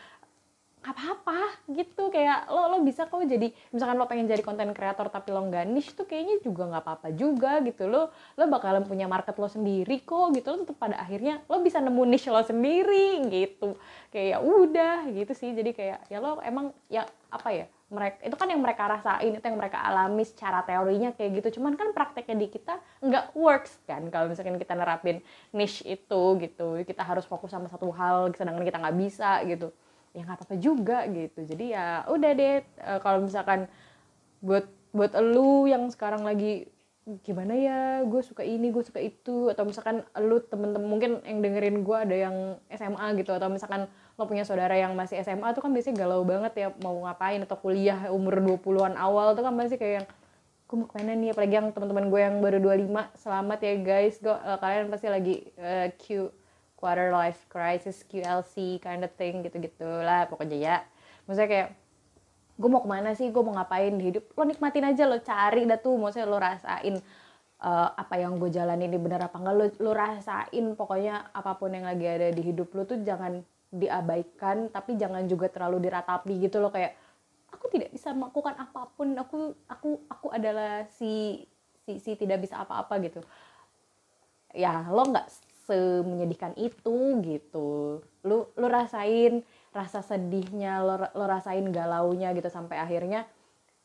apa-apa 0.84 1.64
gitu 1.72 2.12
kayak 2.12 2.44
lo 2.52 2.68
lo 2.68 2.76
bisa 2.84 3.08
kok 3.08 3.24
jadi 3.24 3.48
misalkan 3.72 3.96
lo 3.96 4.04
pengen 4.04 4.28
jadi 4.28 4.44
konten 4.44 4.68
kreator 4.76 5.08
tapi 5.08 5.32
lo 5.32 5.40
nggak 5.48 5.64
niche 5.64 5.96
tuh 5.96 6.04
kayaknya 6.04 6.44
juga 6.44 6.68
nggak 6.68 6.82
apa-apa 6.84 7.08
juga 7.16 7.64
gitu. 7.64 7.88
Lo 7.88 8.12
lo 8.12 8.44
bakalan 8.52 8.84
punya 8.84 9.08
market 9.08 9.32
lo 9.40 9.48
sendiri 9.48 10.04
kok 10.04 10.36
gitu 10.36 10.44
lo 10.44 10.56
tetap 10.60 10.76
pada 10.76 11.00
akhirnya 11.00 11.40
lo 11.48 11.64
bisa 11.64 11.80
nemu 11.80 12.04
niche 12.04 12.28
lo 12.28 12.44
sendiri 12.44 13.24
gitu. 13.32 13.80
Kayak 14.12 14.28
ya 14.28 14.38
udah 14.44 14.96
gitu 15.08 15.32
sih 15.32 15.56
jadi 15.56 15.70
kayak 15.72 15.98
ya 16.12 16.18
lo 16.20 16.36
emang 16.44 16.76
ya 16.92 17.08
apa 17.32 17.48
ya 17.48 17.66
mereka 17.94 18.18
itu 18.26 18.34
kan 18.34 18.48
yang 18.50 18.58
mereka 18.58 18.90
rasain 18.90 19.30
itu 19.30 19.46
yang 19.46 19.58
mereka 19.58 19.78
alami 19.80 20.26
secara 20.26 20.66
teorinya 20.66 21.14
kayak 21.14 21.40
gitu. 21.40 21.60
Cuman 21.60 21.78
kan 21.78 21.94
prakteknya 21.94 22.36
di 22.42 22.48
kita 22.50 22.82
nggak 22.98 23.38
works 23.38 23.78
kan 23.86 24.02
kalau 24.10 24.26
misalkan 24.26 24.58
kita 24.58 24.74
nerapin 24.74 25.22
niche 25.54 25.86
itu 25.86 26.22
gitu. 26.42 26.82
Kita 26.82 27.06
harus 27.06 27.22
fokus 27.24 27.54
sama 27.54 27.70
satu 27.70 27.88
hal 27.94 28.34
sedangkan 28.34 28.66
kita 28.66 28.82
nggak 28.82 28.96
bisa 28.98 29.40
gitu. 29.46 29.70
Ya 30.10 30.26
nggak 30.26 30.42
apa-apa 30.42 30.56
juga 30.58 31.06
gitu. 31.06 31.40
Jadi 31.46 31.72
ya 31.72 32.02
udah 32.10 32.30
deh 32.34 32.54
uh, 32.82 32.98
kalau 32.98 33.22
misalkan 33.22 33.70
buat 34.42 34.66
buat 34.90 35.14
elu 35.14 35.70
yang 35.70 35.86
sekarang 35.90 36.26
lagi 36.26 36.68
gimana 37.04 37.52
ya 37.52 38.00
gue 38.08 38.22
suka 38.24 38.40
ini 38.40 38.72
gue 38.72 38.80
suka 38.80 38.96
itu 38.96 39.52
atau 39.52 39.68
misalkan 39.68 40.00
lu 40.24 40.40
temen-temen 40.40 40.88
mungkin 40.88 41.12
yang 41.28 41.44
dengerin 41.44 41.84
gue 41.84 41.96
ada 42.00 42.16
yang 42.16 42.36
SMA 42.72 43.20
gitu 43.20 43.36
atau 43.36 43.52
misalkan 43.52 43.92
lo 44.14 44.30
punya 44.30 44.46
saudara 44.46 44.78
yang 44.78 44.94
masih 44.94 45.18
SMA 45.26 45.50
tuh 45.58 45.62
kan 45.66 45.74
biasanya 45.74 46.06
galau 46.06 46.22
banget 46.22 46.52
ya 46.54 46.68
mau 46.82 46.94
ngapain 47.02 47.42
atau 47.42 47.58
kuliah 47.58 48.10
umur 48.14 48.38
20-an 48.38 48.94
awal 48.94 49.34
tuh 49.34 49.42
kan 49.42 49.54
masih 49.54 49.74
kayak 49.74 49.94
yang 50.02 50.06
gue 50.64 50.76
mau 50.80 50.88
ke 50.88 50.94
mana 50.96 51.12
nih? 51.14 51.30
Apalagi 51.34 51.54
yang 51.54 51.68
teman-teman 51.70 52.06
gue 52.08 52.20
yang 52.20 52.36
baru 52.40 52.58
25 52.62 53.20
selamat 53.20 53.58
ya 53.60 53.74
guys. 53.82 54.14
Gue 54.22 54.34
uh, 54.34 54.58
kalian 54.58 54.86
pasti 54.88 55.06
lagi 55.10 55.34
uh, 55.58 55.88
Q 55.98 56.30
quarter 56.78 57.14
life 57.14 57.46
crisis 57.48 58.04
QLC 58.04 58.82
kind 58.82 59.02
of 59.06 59.12
thing 59.14 59.44
gitu-gitu 59.44 59.86
lah 59.86 60.26
pokoknya 60.30 60.56
ya. 60.56 60.76
Maksudnya 61.26 61.48
kayak 61.50 61.68
gue 62.54 62.68
mau 62.70 62.82
ke 62.82 62.88
mana 62.90 63.10
sih? 63.18 63.28
Gue 63.34 63.42
mau 63.42 63.54
ngapain 63.54 63.92
di 63.98 64.14
hidup? 64.14 64.24
Lo 64.38 64.46
nikmatin 64.46 64.94
aja 64.94 65.04
lo 65.10 65.18
cari 65.20 65.66
dah 65.66 65.78
tuh 65.78 65.94
maksudnya 65.98 66.26
lo 66.30 66.38
rasain 66.38 66.96
uh, 67.62 67.88
apa 67.94 68.14
yang 68.18 68.38
gue 68.38 68.50
jalani 68.50 68.86
ini 68.88 68.98
bener 68.98 69.20
apa 69.26 69.36
enggak 69.40 69.54
lo, 69.54 69.66
lo 69.78 69.92
rasain 69.94 70.64
pokoknya 70.74 71.34
apa 71.34 71.56
pun 71.56 71.72
yang 71.72 71.86
lagi 71.86 72.06
ada 72.06 72.28
di 72.30 72.42
hidup 72.44 72.72
lo 72.76 72.84
tuh 72.84 73.00
jangan 73.04 73.44
diabaikan 73.74 74.70
tapi 74.70 74.94
jangan 74.94 75.26
juga 75.26 75.50
terlalu 75.50 75.90
diratapi 75.90 76.38
gitu 76.46 76.62
lo 76.62 76.70
kayak 76.70 76.94
aku 77.50 77.66
tidak 77.70 77.90
bisa 77.90 78.14
melakukan 78.14 78.54
apa 78.54 78.90
pun 78.94 79.14
aku 79.18 79.54
aku 79.66 79.90
aku 80.06 80.26
adalah 80.30 80.86
si 80.94 81.42
si 81.86 81.98
si 81.98 82.14
tidak 82.14 82.42
bisa 82.46 82.62
apa-apa 82.62 82.98
gitu. 83.02 83.20
Ya 84.54 84.86
lo 84.90 85.06
nggak 85.06 85.26
semenyedihkan 85.66 86.54
itu 86.58 87.18
gitu. 87.22 88.00
Lu 88.22 88.38
lu 88.54 88.66
rasain 88.66 89.42
rasa 89.74 90.00
sedihnya 90.06 90.82
lo, 90.82 90.94
lo 91.14 91.24
rasain 91.26 91.66
galaunya 91.74 92.30
gitu 92.32 92.46
sampai 92.50 92.78
akhirnya. 92.78 93.26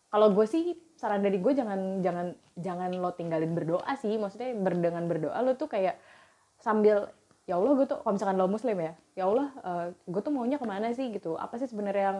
Kalau 0.10 0.34
gue 0.34 0.46
sih 0.50 0.74
saran 0.98 1.22
dari 1.22 1.38
gue 1.38 1.54
jangan 1.54 2.02
jangan 2.02 2.34
jangan 2.58 2.92
lo 2.98 3.14
tinggalin 3.14 3.54
berdoa 3.54 3.94
sih. 3.98 4.18
Maksudnya 4.18 4.54
berdengan 4.58 5.06
berdoa 5.06 5.38
lo 5.42 5.54
tuh 5.58 5.70
kayak 5.70 5.98
sambil 6.60 7.08
ya 7.50 7.58
Allah 7.58 7.74
gue 7.74 7.86
tuh 7.90 7.98
kalau 8.06 8.14
misalkan 8.14 8.38
lo 8.38 8.46
muslim 8.46 8.78
ya 8.78 8.94
ya 9.18 9.24
Allah 9.26 9.48
uh, 9.66 9.88
gue 10.06 10.22
tuh 10.22 10.30
maunya 10.30 10.62
ke 10.62 10.68
mana 10.70 10.94
sih 10.94 11.10
gitu. 11.10 11.34
Apa 11.34 11.58
sih 11.58 11.66
sebenarnya 11.66 12.04
yang 12.14 12.20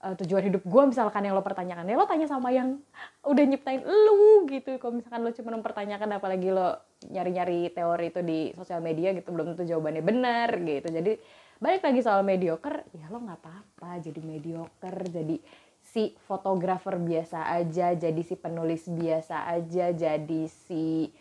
uh, 0.00 0.14
tujuan 0.24 0.48
hidup 0.48 0.64
gue 0.64 0.82
misalkan 0.88 1.20
yang 1.28 1.36
lo 1.36 1.44
pertanyakan? 1.44 1.84
Ya 1.84 2.00
lo 2.00 2.08
tanya 2.08 2.24
sama 2.24 2.48
yang 2.48 2.80
udah 3.20 3.44
nyiptain 3.44 3.84
lu 3.84 4.48
gitu. 4.48 4.80
Kalau 4.80 4.96
misalkan 4.96 5.20
lo 5.20 5.36
cuma 5.36 5.52
mempertanyakan 5.60 6.16
apalagi 6.16 6.48
lo 6.48 6.80
nyari-nyari 7.12 7.68
teori 7.76 8.06
itu 8.08 8.20
di 8.24 8.38
sosial 8.56 8.80
media 8.80 9.12
gitu 9.12 9.28
belum 9.28 9.52
tentu 9.52 9.68
jawabannya 9.68 10.00
benar 10.00 10.48
gitu. 10.64 10.88
Jadi 10.88 11.12
balik 11.60 11.84
lagi 11.84 12.00
soal 12.00 12.24
mediocre 12.24 12.88
ya 12.96 13.12
lo 13.12 13.20
nggak 13.20 13.36
apa-apa 13.44 14.00
jadi 14.00 14.20
mediocre 14.24 15.04
jadi 15.12 15.36
si 15.84 16.16
fotografer 16.24 16.96
biasa 16.96 17.52
aja 17.52 17.92
jadi 17.92 18.22
si 18.24 18.32
penulis 18.32 18.88
biasa 18.88 19.44
aja 19.44 19.92
jadi 19.92 20.42
si 20.48 21.12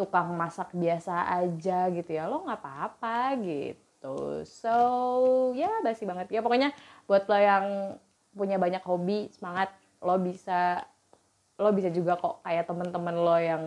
tukang 0.00 0.32
masak 0.32 0.72
biasa 0.72 1.28
aja 1.28 1.92
gitu 1.92 2.10
ya. 2.16 2.24
Lo 2.24 2.40
nggak 2.48 2.60
apa-apa 2.64 3.36
gitu. 3.44 4.40
So 4.48 4.72
ya 5.52 5.68
yeah, 5.68 5.74
basi 5.84 6.08
banget. 6.08 6.32
Ya 6.32 6.40
pokoknya 6.40 6.72
buat 7.04 7.28
lo 7.28 7.36
yang 7.36 7.66
punya 8.32 8.56
banyak 8.56 8.80
hobi 8.88 9.28
semangat 9.36 9.68
lo 10.00 10.16
bisa 10.16 10.88
lo 11.60 11.68
bisa 11.76 11.92
juga 11.92 12.16
kok 12.16 12.40
kayak 12.40 12.64
temen-temen 12.64 13.16
lo 13.20 13.36
yang 13.36 13.64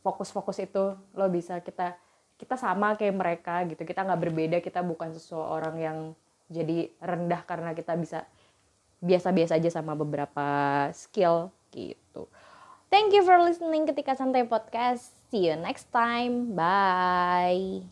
fokus-fokus 0.00 0.64
itu 0.64 0.96
lo 0.96 1.26
bisa 1.28 1.60
kita 1.60 2.00
kita 2.40 2.56
sama 2.56 2.96
kayak 2.96 3.12
mereka 3.12 3.68
gitu. 3.68 3.84
Kita 3.84 4.08
nggak 4.08 4.20
berbeda 4.24 4.56
kita 4.64 4.80
bukan 4.80 5.12
seseorang 5.12 5.76
yang 5.76 5.98
jadi 6.48 6.88
rendah 7.04 7.44
karena 7.44 7.76
kita 7.76 7.92
bisa 8.00 8.24
biasa-biasa 9.04 9.60
aja 9.60 9.68
sama 9.68 9.92
beberapa 9.92 10.46
skill 10.96 11.52
gitu. 11.68 12.26
Thank 12.88 13.12
you 13.12 13.20
for 13.24 13.36
listening 13.40 13.84
ketika 13.84 14.16
santai 14.16 14.48
podcast. 14.48 15.12
See 15.28 15.52
you 15.52 15.56
next 15.60 15.92
time. 15.92 16.56
Bye. 16.56 17.84